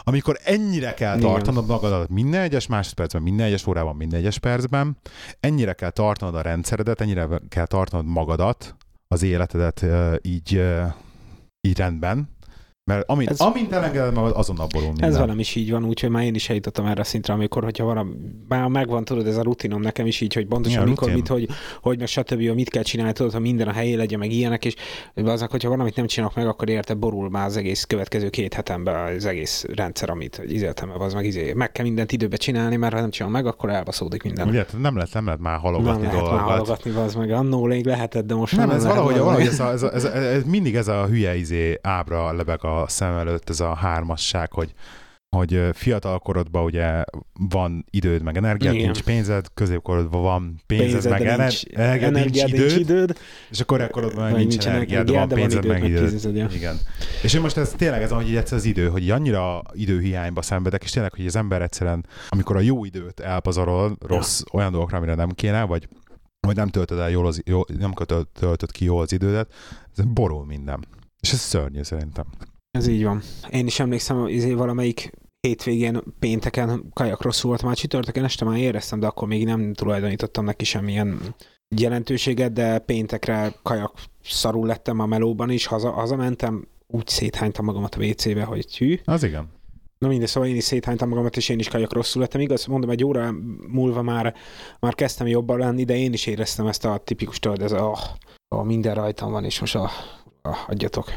[0.00, 1.28] Amikor ennyire kell Igen.
[1.30, 4.96] tartanod magadat minden egyes másodpercben, minden egyes órában, minden egyes percben,
[5.40, 8.76] ennyire kell tartanod a rendszeredet, ennyire kell tartanod magadat,
[9.08, 9.84] az életedet
[10.22, 10.62] így,
[11.60, 12.28] így rendben,
[12.84, 15.08] mert amint, Ez- amint elengeded magad, azonnal borul minden.
[15.08, 17.84] Ez velem is így van, úgyhogy már én is eljutottam erre a szintre, amikor, hogyha
[17.84, 18.10] valami,
[18.48, 21.22] már megvan, tudod, ez a rutinom nekem is így, hogy pontosan Igen, mikor, rutin.
[21.22, 22.40] mit, hogy, hogy meg stb.
[22.40, 24.74] mit kell csinálni, tudod, ha minden a helyén legyen, meg ilyenek, és
[25.14, 29.14] azok, hogyha valamit nem csinálok meg, akkor érte borul már az egész következő két hetemben
[29.14, 32.94] az egész rendszer, amit hogy izéltem, az meg izé, meg kell mindent időbe csinálni, mert
[32.94, 34.48] ha nem csinálom meg, akkor elbaszódik minden.
[34.48, 38.26] Ugye, nem lehet, nem lehet már nem halogatni lehet már halogatni, az meg annó lehetett,
[38.26, 40.42] de most Nem, már ez lehet, valahogy, valahogy ez, a, ez, a, ez, a, ez,
[40.44, 44.74] mindig ez a hülye izé ábra lebeg a szem előtt, ez a hármasság, hogy
[45.34, 48.84] hogy fiatal korodban ugye van időd, meg energiád, Igen.
[48.84, 53.18] nincs pénzed, középkorodban van pénzed, Pénzed, meg ener- nincs energiád, nincs energiád, időd, nincs időd,
[53.50, 56.08] és akkor ekkorodban meg nincs energiád, van energiád, van pénzed, időd, meg időd.
[56.08, 56.48] pénzed, ja.
[56.54, 56.78] Igen.
[57.22, 60.90] És én most ez tényleg ez hogy egyszer az idő, hogy annyira időhiányba szenvedek, és
[60.90, 65.30] tényleg, hogy az ember egyszerűen, amikor a jó időt elpazarol rossz olyan dolgokra, amire nem
[65.30, 65.88] kéne, vagy
[66.46, 67.92] vagy nem töltöd el jól, az, jó, nem
[68.32, 69.52] töltöd ki jól az idődet,
[69.96, 70.84] ez borul minden.
[71.20, 72.24] És ez szörnyű szerintem.
[72.74, 73.22] Ez így van.
[73.50, 79.00] Én is emlékszem, izé valamelyik hétvégén, pénteken kajak rosszul volt, már csütörtökön este már éreztem,
[79.00, 81.34] de akkor még nem tulajdonítottam neki semmilyen
[81.76, 88.04] jelentőséget, de péntekre kajak szarul lettem a melóban is, haza, hazamentem, úgy széthánytam magamat a
[88.04, 88.98] WC-be, hogy hű.
[89.04, 89.48] Az igen.
[89.98, 92.40] Na mindegy, szóval én is széthánytam magamat, és én is kajak rosszul lettem.
[92.40, 93.34] Igaz, mondom, egy óra
[93.68, 94.34] múlva már,
[94.80, 97.98] már kezdtem jobban lenni, de én is éreztem ezt a tipikus tudod, ez a,
[98.48, 99.90] a minden rajtam van, és most a,
[100.42, 101.12] a adjatok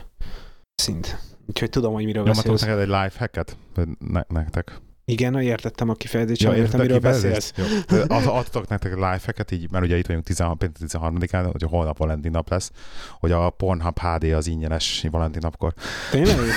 [0.75, 1.36] szint.
[1.47, 2.61] Úgyhogy tudom, hogy miről Nyomatok beszélsz.
[2.61, 3.57] neked egy life hacket?
[3.99, 4.79] Ne, nektek.
[5.05, 7.53] Igen, értettem a kifejezést, Ja, értem, miről kifejezést?
[7.57, 7.83] beszélsz.
[8.09, 8.15] Jó.
[8.17, 11.97] Az, adtok nektek life hacket, így, mert ugye itt vagyunk 13, péntek 13-án, hogy holnap
[11.97, 12.71] Valentin nap lesz,
[13.19, 15.73] hogy a Pornhub HD az ingyenes Valentin napkor.
[16.11, 16.35] Tényleg?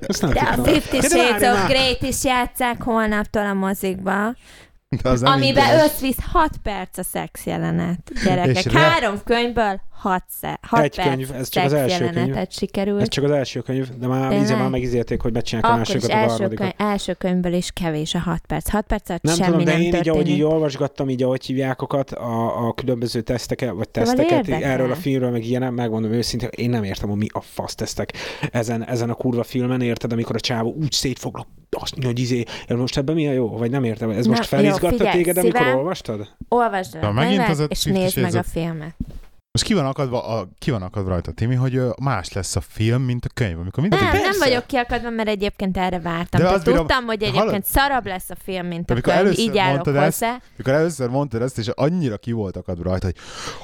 [0.00, 0.62] Ezt nem De a.
[0.64, 1.66] Fifty De Shades of!
[1.68, 4.34] Grey-t is játsszák holnaptól a mozikba,
[5.02, 8.12] De az amiben összvisz 6 perc a szex jelenet.
[8.24, 10.22] Gyerekek, És re- három könyvből 6,
[10.60, 12.14] hat Egy perc könyv, ez csak az első könyv.
[12.14, 13.00] jelenetet sikerült.
[13.00, 16.14] Ez csak az első könyv, de már, íze, már megízélték, hogy megcsinálják a másodikat, a
[16.14, 16.74] első, harmadikat.
[16.76, 18.68] könyv, első könyvből is kevés a 6 perc.
[18.70, 20.32] 6 perc alatt Nem semmi tudom, de nem én így, ahogy történik.
[20.32, 25.30] így olvasgattam, így ahogy hívják okat, a, a különböző teszteket, vagy teszteket erről a filmről,
[25.30, 28.12] meg ilyenek, megmondom őszintén, én nem értem, hogy mi a fasz tesztek
[28.52, 31.46] ezen, ezen a kurva filmen, érted, amikor a csávó úgy szétfoglak,
[31.78, 33.48] azt mondja, hogy izé, most ebben mi a jó?
[33.56, 35.76] Vagy nem értem, ez Na, most felizgatta jó, téged, amikor szívem.
[35.76, 36.28] olvastad?
[36.48, 38.94] Olvasd el Na, megint az a és nézd meg a filmet.
[39.52, 43.02] Most ki van akadva, a, ki van akadva rajta, Timi, hogy más lesz a film,
[43.02, 43.58] mint a könyv.
[43.58, 46.40] Amikor mindent Nem, nem vagyok kiakadva, mert egyébként erre vártam.
[46.40, 47.64] De De azt bírom- tudtam, hogy egyébként hallod?
[47.64, 50.40] szarabb lesz a film, mint a amikor könyv, így állok mondtad ezt, hozzá.
[50.56, 53.16] Mikor először mondtad ezt, és annyira ki volt akadva rajta, hogy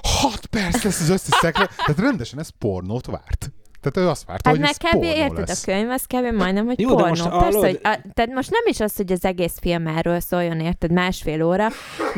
[0.02, 3.52] 6 perc lesz az összes szekre, tehát rendesen ez pornót várt.
[3.93, 5.01] Tehát ő azt várta, Hát hogy meg ez kb.
[5.07, 5.62] pornó érted, lesz.
[5.62, 6.37] a könyv, az kb.
[6.37, 7.09] majdnem, hogy Jó, de pornó.
[7.09, 10.20] most Persze, hallod- hogy a, tehát most nem is az, hogy az egész film erről
[10.20, 11.68] szóljon, érted, másfél óra,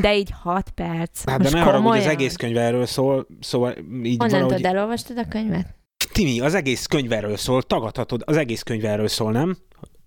[0.01, 1.25] de így hat perc.
[1.29, 3.71] Hát de most ne arra, hogy az egész könyv erről szól, szóval
[4.03, 4.57] így Honnan valahogy...
[4.57, 5.67] tudod, elolvastad a könyvet?
[6.13, 9.57] Timi, az egész könyv erről szól, tagadhatod, az egész könyv erről szól, nem?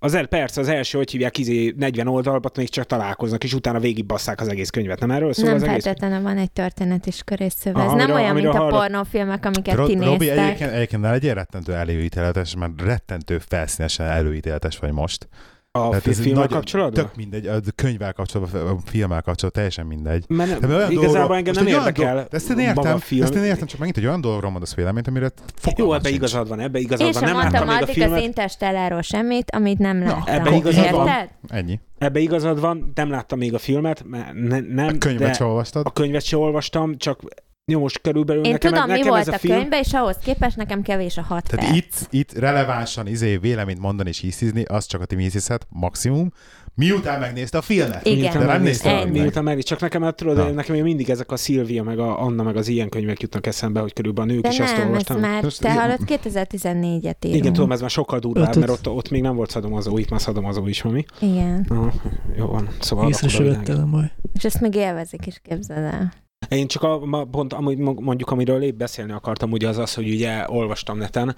[0.03, 3.79] Az el, persze, az első, hogy hívják, izé 40 oldalbat, még csak találkoznak, és utána
[3.79, 4.99] végig basszák az egész könyvet.
[4.99, 5.83] Nem erről szól nem az egész?
[5.83, 7.79] feltétlenül van egy történet is körészöve.
[7.79, 10.37] Ez Aha, nem olyan, mint a hallott- pornófilmek, amiket Ro- ti Robi, néztek.
[10.45, 15.27] egyébként, egyébként ne legyél rettentő előítéletes, mert rettentő felszínesen előítéletes vagy most.
[15.73, 17.03] A Tehát fi- ez filmmel nagyon- kapcsolatban?
[17.03, 20.25] Tök mindegy, a könyvvel kapcsolatban, a filmmel kapcsolatban teljesen mindegy.
[20.27, 22.97] Mert De olyan igazából dolgokra- engem nem érdekel dolog- de ezt én maga értem, a
[22.97, 23.23] film.
[23.23, 26.17] ezt én értem, csak megint egy olyan dologról mondasz véleményt, amire Jó, fogalmam ebbe sincs.
[26.19, 27.13] igazad van, ebbe Én igazad van.
[27.13, 28.23] sem Nem mondtam láttam még a addig az filmet.
[28.23, 30.23] Interstelláról semmit, amit nem Na, láttam.
[30.35, 31.07] ebbe igazad van.
[31.07, 31.29] Érted?
[31.47, 31.79] Ennyi.
[31.97, 35.43] Ebbe igazad van, nem láttam még a filmet, mert ne, nem, A könyvet de se
[35.43, 35.85] olvastad?
[35.85, 37.19] a könyvet se olvastam, csak
[37.65, 39.93] jó, most körülbelül Én nekem, tudom, mi nekem volt ez a a film, könyvben, és
[39.93, 41.77] ahhoz képest nekem kevés a hat Tehát perc.
[41.77, 46.31] itt, itt relevánsan izé véleményt mondani és hiszizni, az csak a Timi hiszizhet, maximum.
[46.75, 48.05] Miután megnézte a filmet.
[48.05, 48.19] Igen.
[48.19, 49.11] De Miután nem megnéztem, néztem Ennyi.
[49.11, 49.21] meg.
[49.21, 50.49] miután meg, csak nekem, hát tudod, Na.
[50.51, 53.93] nekem mindig ezek a Szilvia, meg a Anna, meg az ilyen könyvek jutnak eszembe, hogy
[53.93, 55.19] körülbelül a nők De is ezt nem, ez olvastam.
[55.19, 57.39] már, Most te hallod, 2014-et írunk.
[57.41, 60.21] Igen, tudom, ez már sokkal durvább, mert ott, ott még nem volt szadomazó, itt már
[60.21, 61.05] szadomazó is, mi?
[61.19, 61.65] Igen.
[61.69, 61.91] Aha,
[62.37, 64.11] jó van, szóval Észre se a nem baj.
[64.33, 66.13] És ezt még élvezik is, képzeld el.
[66.49, 70.09] Én csak a, ma, pont, amúgy mondjuk, amiről épp beszélni akartam, ugye az az, hogy
[70.09, 71.35] ugye olvastam neten,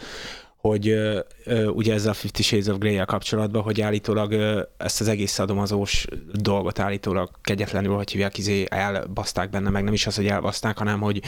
[0.58, 5.02] hogy ö, ö, ugye ezzel a Fifty Shades of Grey-el kapcsolatban, hogy állítólag ö, ezt
[5.02, 10.16] az egész szadomazós dolgot állítólag kegyetlenül, hogy hívják, izé elbaszták benne, meg nem is az,
[10.16, 11.22] hogy elbaszták, hanem hogy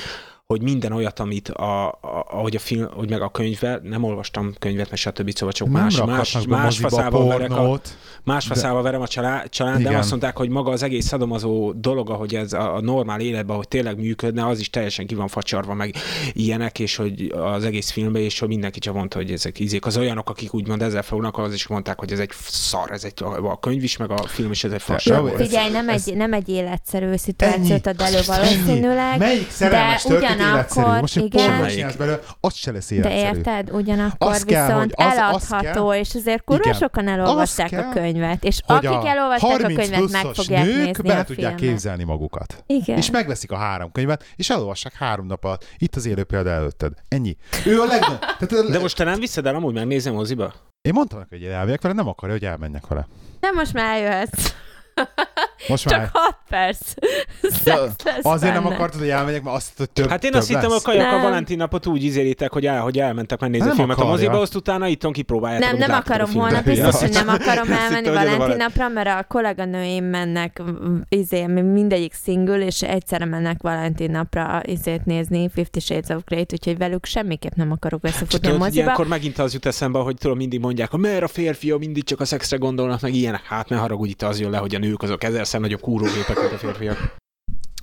[0.47, 4.53] hogy minden olyat, amit a, a, ahogy a film, hogy meg a könyvvel, nem olvastam
[4.59, 5.31] könyvet, meg stb.
[5.35, 7.79] Szóval csak Nem más, más, más faszával verek a.
[8.23, 12.09] Más faszával verem a család, család de azt mondták, hogy maga az egész szadomazó dolog,
[12.09, 15.73] ahogy ez a, a normál életben, hogy tényleg működne, az is teljesen ki van facsarva,
[15.73, 15.95] meg
[16.33, 19.85] ilyenek, és hogy az egész filmben, és hogy mindenki csak mondta, hogy ezek ízék.
[19.85, 23.13] Az olyanok, akik úgymond ezzel fognak, az is mondták, hogy ez egy szar, ez egy,
[23.43, 25.25] a könyv is, meg a film is, ez egy fasság.
[25.25, 30.99] Figyelj, nem ez- egy, nem egy életszerű szituációt ad elő valószínűleg, Melyik szerelmes de életszerű?
[30.99, 31.49] Most egy igen.
[31.51, 33.37] pornót csinálsz belőle, az se lesz de életszerű.
[33.37, 33.71] érted?
[33.71, 35.99] Ugyanakkor Az kell, viszont hogy az- az eladható, kell.
[35.99, 40.11] és azért kurva sokan elolvasták Az a kell, könyvet, és akik elolvasták a 30 könyvet,
[40.11, 41.55] meg fogják nők nézni a tudják filmet.
[41.55, 42.63] képzelni magukat.
[42.67, 42.97] Igen.
[42.97, 45.65] És megveszik a három könyvet, és elolvassák három nap alatt.
[45.77, 46.91] Itt az élő példa előtted.
[47.07, 47.35] Ennyi.
[47.65, 48.19] Ő a legnagyobb.
[48.39, 50.53] Tehát, De most te nem viszed el amúgy megnézni a moziba?
[50.81, 53.07] Én mondtam neki, hogy elmegyek vele, nem akarja, hogy elmenjek vele.
[53.39, 54.53] Nem, most már eljöhetsz.
[55.67, 56.79] Most már Csak 6 perc.
[58.21, 60.73] Azért nem akartad, hogy elmegyek, mert azt hogy több Hát én több azt hittem, a
[60.73, 60.81] lesz.
[60.81, 61.21] kajak a.
[61.21, 64.17] Valentin napot úgy izélitek, hogy, el, hogy elmentek megnézni a nem filmet a akarja.
[64.19, 65.69] moziba, azt utána itthon kipróbáljátok.
[65.69, 69.07] Nem, nem a akarom holnap, biztos, hogy nem akarom elmenni a Valentin Valent- napra, mert
[69.07, 70.61] a kolléganőim mennek
[71.09, 76.77] izé, mindegyik single, és egyszerre mennek Valentin napra izét nézni Fifty Shades of Grey-t, úgyhogy
[76.77, 78.83] velük semmiképp nem akarok összefutni a moziba.
[78.83, 82.19] ilyenkor megint az jut eszembe, hogy tudom, mindig mondják, hogy mert a férfiak mindig csak
[82.19, 83.43] a szexre gondolnak, meg ilyenek.
[83.43, 86.51] Hát ne haragudj, itt az jön le, hogy a nők azok ezerszer nagyobb kúrógépek, mint
[86.51, 87.15] a férfiak.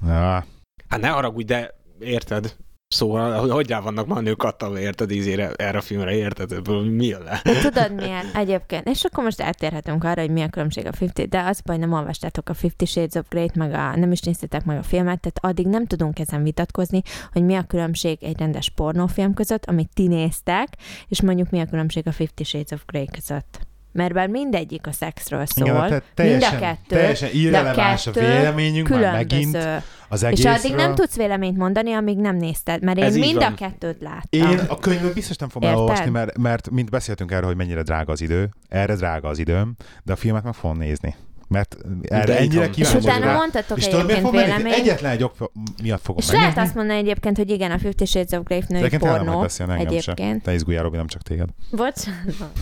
[0.06, 0.44] Ja.
[0.88, 2.56] Hát ne haragudj, de érted?
[2.88, 6.52] Szóval, hogy rá vannak a nők kattanva, érted, ízére, erre a filmre, érted?
[6.52, 7.40] Ebből Mi jön le?
[7.44, 8.36] De tudod miért?
[8.36, 8.88] Egyébként.
[8.88, 11.92] És akkor most eltérhetünk arra, hogy mi a különbség a 50, de az baj, nem
[11.92, 15.38] olvastátok a Fifty Shades of Grey-t, meg a, nem is néztétek meg a filmet, tehát
[15.40, 17.02] addig nem tudunk ezen vitatkozni,
[17.32, 20.68] hogy mi a különbség egy rendes pornófilm között, amit ti néztek,
[21.08, 23.70] és mondjuk mi a különbség a Fifty Shades of Grey között.
[23.92, 28.10] Mert bár mindegyik a szexről szól, Igen, tehát teljesen, mind a kettő, teljesen irreleváns a
[28.10, 29.82] kettő véleményünk már megint különböző.
[30.08, 30.52] az És egészről.
[30.52, 34.50] addig nem tudsz véleményt mondani, amíg nem nézted, mert én Ez mind a kettőt láttam.
[34.50, 35.82] Én a könyvet biztos nem fogom Érted?
[35.84, 39.74] elolvasni, mert, mert mint beszéltünk erről, hogy mennyire drága az idő, erre drága az időm,
[40.02, 41.14] de a filmet meg fogom nézni.
[41.48, 43.34] Mert erre De ennyire és kíváncsi vagyok utána rá.
[43.36, 44.74] mondtatok És egyébként véleményt.
[44.76, 46.62] Egyetlen egy ok miatt fogom És lehet megnézni.
[46.62, 49.32] azt mondani egyébként, hogy igen, a Fifty Shades of Grey női Egyébként pornó.
[49.32, 49.70] engem sem.
[49.70, 50.42] Egyébként.
[50.42, 51.48] Te izguljál, Robi, nem csak téged.
[51.70, 52.52] Bocsánat.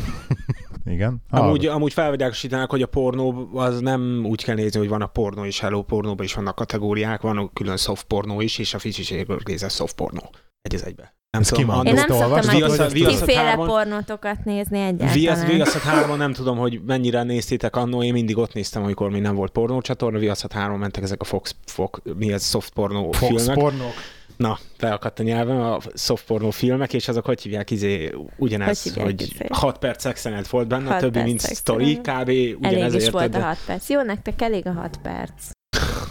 [0.85, 1.23] Igen?
[1.31, 5.45] Amúgy, amúgy felvilágosítanak, hogy a pornó az nem úgy kell nézni, hogy van a pornó
[5.45, 9.69] és hello pornóban is vannak kategóriák, van a külön soft pornó is, és a Fisicségörgéze
[9.69, 10.31] soft pornó.
[10.63, 11.15] Egy az egybe.
[11.31, 11.87] Nem tudom?
[11.87, 15.51] Én nem szoktam Viaszat- kiféle pornótokat nézni Viasz, egyáltalán.
[15.55, 19.35] Viaszat 3 nem tudom, hogy mennyire néztétek annó, én mindig ott néztem, amikor még nem
[19.35, 23.59] volt pornócsatorna, Viaszat 3 mentek ezek a Fox, Fox mi ez, soft pornó Fox filmek.
[23.59, 23.93] pornók.
[24.41, 29.03] Na, felakadt a nyelvem, a soft pornó filmek, és azok hogy hívják, izé, ugyanez, Hogy
[29.03, 29.61] hogy, hívják, izé?
[29.61, 31.59] 6 perc szexenet volt benne, a többi, mint szexenet.
[31.63, 32.65] story, kb.
[32.65, 33.89] Elég is érted, volt a de- 6 perc.
[33.89, 35.51] Jó, nektek elég a 6 perc.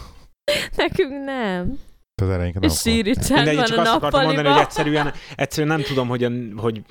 [0.76, 1.80] Nekünk nem.
[2.22, 4.60] Az elejénket nem És síri csend van csak a azt akartam mondani, hogy nappaliba.
[4.60, 6.82] egyszerűen, egyszerűen nem tudom, hogy, a, hogy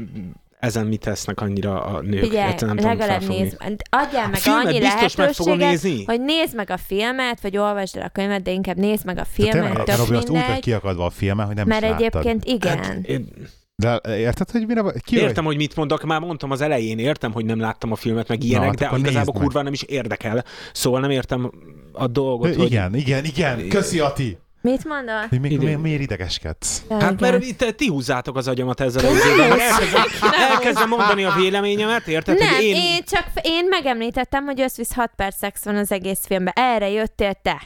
[0.61, 2.23] ezen mit tesznek annyira a nők.
[2.23, 3.43] Figyelj, nem tudom legalább felfogni.
[3.43, 3.57] nézd,
[3.91, 6.05] adjál meg Filmet annyi biztos meg fogom lehetőséget, nézni.
[6.05, 9.25] hogy nézd meg a filmet, vagy olvasd el a könyvet, de inkább nézd meg a
[9.25, 10.61] filmet, tényleg, tök Robi, azt úgy vagy mindegy.
[10.63, 12.05] kiakadva a filmen, hogy nem Mert is láttad.
[12.27, 12.79] egyébként igen.
[12.79, 13.29] Hát, én
[13.77, 14.83] De érted, hogy mire?
[15.05, 15.25] Ki vagy?
[15.25, 18.45] értem, hogy mit mondok, már mondtam az elején, értem, hogy nem láttam a filmet, meg
[18.45, 19.43] ilyenek, hát de igazából meg.
[19.43, 20.45] kurva nem is érdekel.
[20.73, 21.51] Szóval nem értem
[21.93, 22.67] a dolgot, Ö, hogy...
[22.67, 23.69] Igen, igen, igen.
[23.69, 24.39] Köszi, Ati.
[24.71, 25.29] Mit mondod?
[25.29, 26.83] Hogy mi, mi, miért idegeskedsz?
[26.89, 27.31] Ja, Hát igen.
[27.31, 32.39] mert itt ti húzzátok az agyamat ezzel az időben, elkezdem, elkezdem mondani a véleményemet, érted?
[32.39, 32.75] Nem, hogy én...
[32.75, 33.05] én...
[33.07, 36.53] csak én megemlítettem, hogy összvisz 6 perc szex van az egész filmben.
[36.57, 37.63] Erre jöttél te.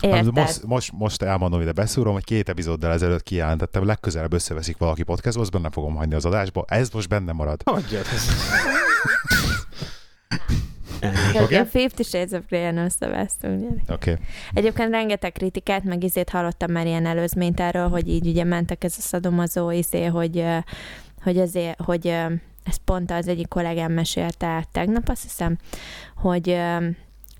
[0.00, 0.34] Érted?
[0.34, 5.42] Most, most, most elmondom, ide beszúrom, hogy két epizóddal ezelőtt kijelentettem, legközelebb összeveszik valaki podcastba,
[5.42, 6.64] azt benne fogom hagyni az adásba.
[6.68, 7.62] Ez most benne marad.
[7.64, 8.30] Hagyjad ezt.
[11.42, 11.56] Oké?
[11.56, 13.80] A Fifty Shades of Grey-en összevesztünk.
[13.88, 14.10] Oké.
[14.12, 14.24] Okay.
[14.52, 18.94] Egyébként rengeteg kritikát, meg izét hallottam már ilyen előzményt erről, hogy így ugye mentek ez
[18.98, 20.44] a szadomazó izé, hogy,
[21.22, 22.24] hogy azért, hogy ö,
[22.64, 25.58] ez pont az egyik kollégám mesélte tegnap, azt hiszem,
[26.16, 26.58] hogy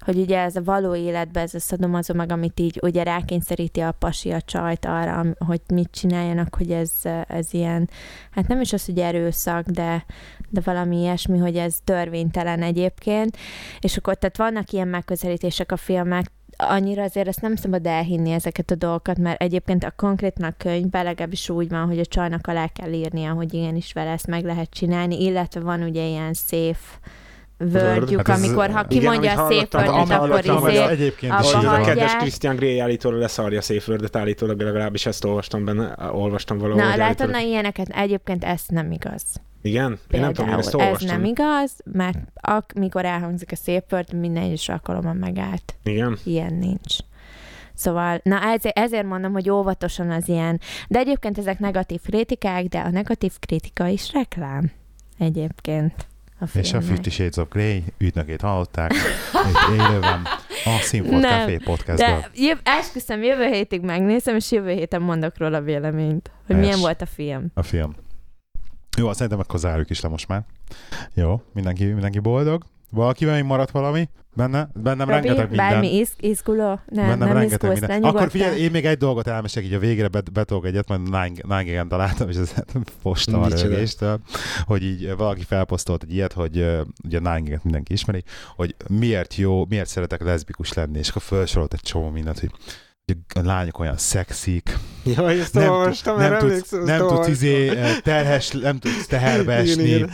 [0.05, 3.93] hogy ugye ez a való életben ez a szadomazó, meg amit így ugye rákényszeríti a
[3.93, 6.93] pasi a csajt arra, hogy mit csináljanak, hogy ez,
[7.27, 7.91] ez ilyen,
[8.31, 10.05] hát nem is az, hogy erőszak, de,
[10.51, 13.37] de valami ilyesmi, hogy ez törvénytelen egyébként,
[13.81, 16.27] és akkor tehát vannak ilyen megközelítések a filmek,
[16.57, 21.05] annyira azért ezt nem szabad elhinni ezeket a dolgokat, mert egyébként a konkrétan a könyvben
[21.05, 24.71] legalábbis úgy van, hogy a csajnak alá kell írnia, hogy igenis vele ezt meg lehet
[24.71, 26.99] csinálni, illetve van ugye ilyen safe
[27.57, 31.81] vördjük, Hát amikor ha igen, kimondja amit a amit akkor izé, egyébként abba is a
[31.81, 36.85] kedves Christian Grey állítólag leszarja a Word-et, állítólag legalábbis ezt olvastam benne, olvastam valahol.
[36.85, 39.23] Na, látod, na ilyeneket, egyébként ez nem igaz.
[39.63, 39.99] Igen?
[40.11, 40.91] Én nem tudom, én ezt Például.
[40.95, 41.21] ez olvastam.
[41.21, 45.75] nem igaz, mert ak- mikor elhangzik a safe word, minden egyes alkalommal megállt.
[45.85, 46.19] Igen?
[46.25, 46.97] Ilyen nincs.
[47.75, 50.61] Szóval, na ezért, ezért mondom, hogy óvatosan az ilyen.
[50.89, 54.71] De egyébként ezek negatív kritikák, de a negatív kritika is reklám.
[55.19, 56.07] Egyébként.
[56.41, 56.81] A És a.
[56.81, 58.93] Fifty Shades of Grey ügynökét hallották,
[59.33, 60.23] itt élőben
[60.65, 62.09] a Színfolt Café podcastből.
[62.21, 66.63] De jöv, esküszöm, jövő hétig megnézem, és jövő héten mondok róla véleményt, hogy Es.
[66.63, 67.47] milyen volt a film.
[67.55, 67.95] A film.
[69.01, 70.45] Jó, azt szerintem akkor zárjuk is le most már.
[71.15, 72.65] Jó, mindenki, mindenki boldog.
[72.91, 74.09] Valakivel még maradt valami?
[74.35, 74.71] Benne?
[74.75, 75.71] Bennem Robi, rengeteg minden.
[75.71, 76.65] bármi iz, izguló?
[76.65, 78.03] Nem, Bennem nem rengeteg izgulsz, minden.
[78.03, 81.01] Akkor figyelj, én még egy dolgot elmesek, így a végére bet, betolok egyet, majd
[81.47, 82.55] Nine találtam, és ez
[83.03, 84.21] fosta a rögéstől,
[84.65, 86.57] hogy így valaki felposztolt egy ilyet, hogy
[87.05, 88.25] ugye Nine mindenki ismeri,
[88.57, 92.51] hogy miért jó, miért szeretek leszbikus lenni, és akkor felsorolt egy csomó mindent, hogy
[93.35, 97.69] a lányok olyan szexik, Jaj, ezt nem, olvastam, nem tudsz, nem tudsz izé,
[98.03, 100.11] terhes, nem tudsz teherbe Igen, esni, igen.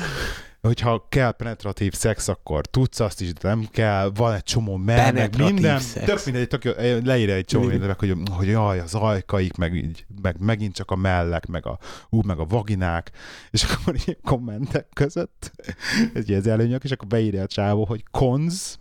[0.60, 5.12] hogyha kell penetratív szex, akkor tudsz azt is, de nem kell, van egy csomó mell,
[5.12, 5.80] meg minden.
[5.80, 6.04] szex.
[6.06, 6.72] Tök mindegy, tök, jó,
[7.04, 7.78] leírja egy csomó Igen.
[7.78, 11.78] mindenek, hogy, hogy jaj, az ajkaik, meg, így, meg megint csak a mellek, meg a,
[12.10, 13.10] ú, meg a vaginák,
[13.50, 15.52] és akkor így kommentek között
[16.14, 18.76] egy ilyen előnyök, és akkor beírja a csávó, hogy cons,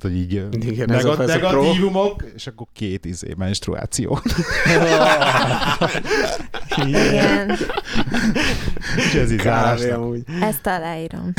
[0.00, 0.32] tehát, hogy így
[0.68, 1.62] Igen, ez a- negat- ez a pro.
[1.62, 4.20] negatívumok, és akkor két izé, menstruáció.
[6.86, 7.56] Igen,
[8.96, 9.30] és ez
[9.92, 10.22] amúgy.
[10.40, 11.32] ezt aláírom.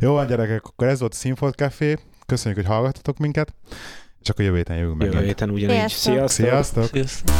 [0.00, 1.96] Jó van, gyerekek, akkor ez volt a Színfolt Café.
[2.26, 3.54] Köszönjük, hogy hallgattatok minket,
[4.22, 5.26] és akkor jövő héten jövünk Jövő megint.
[5.38, 5.88] héten ugyanígy.
[5.88, 6.28] Sziasztok!
[6.28, 6.84] Sziasztok!
[6.92, 7.34] Sziasztok.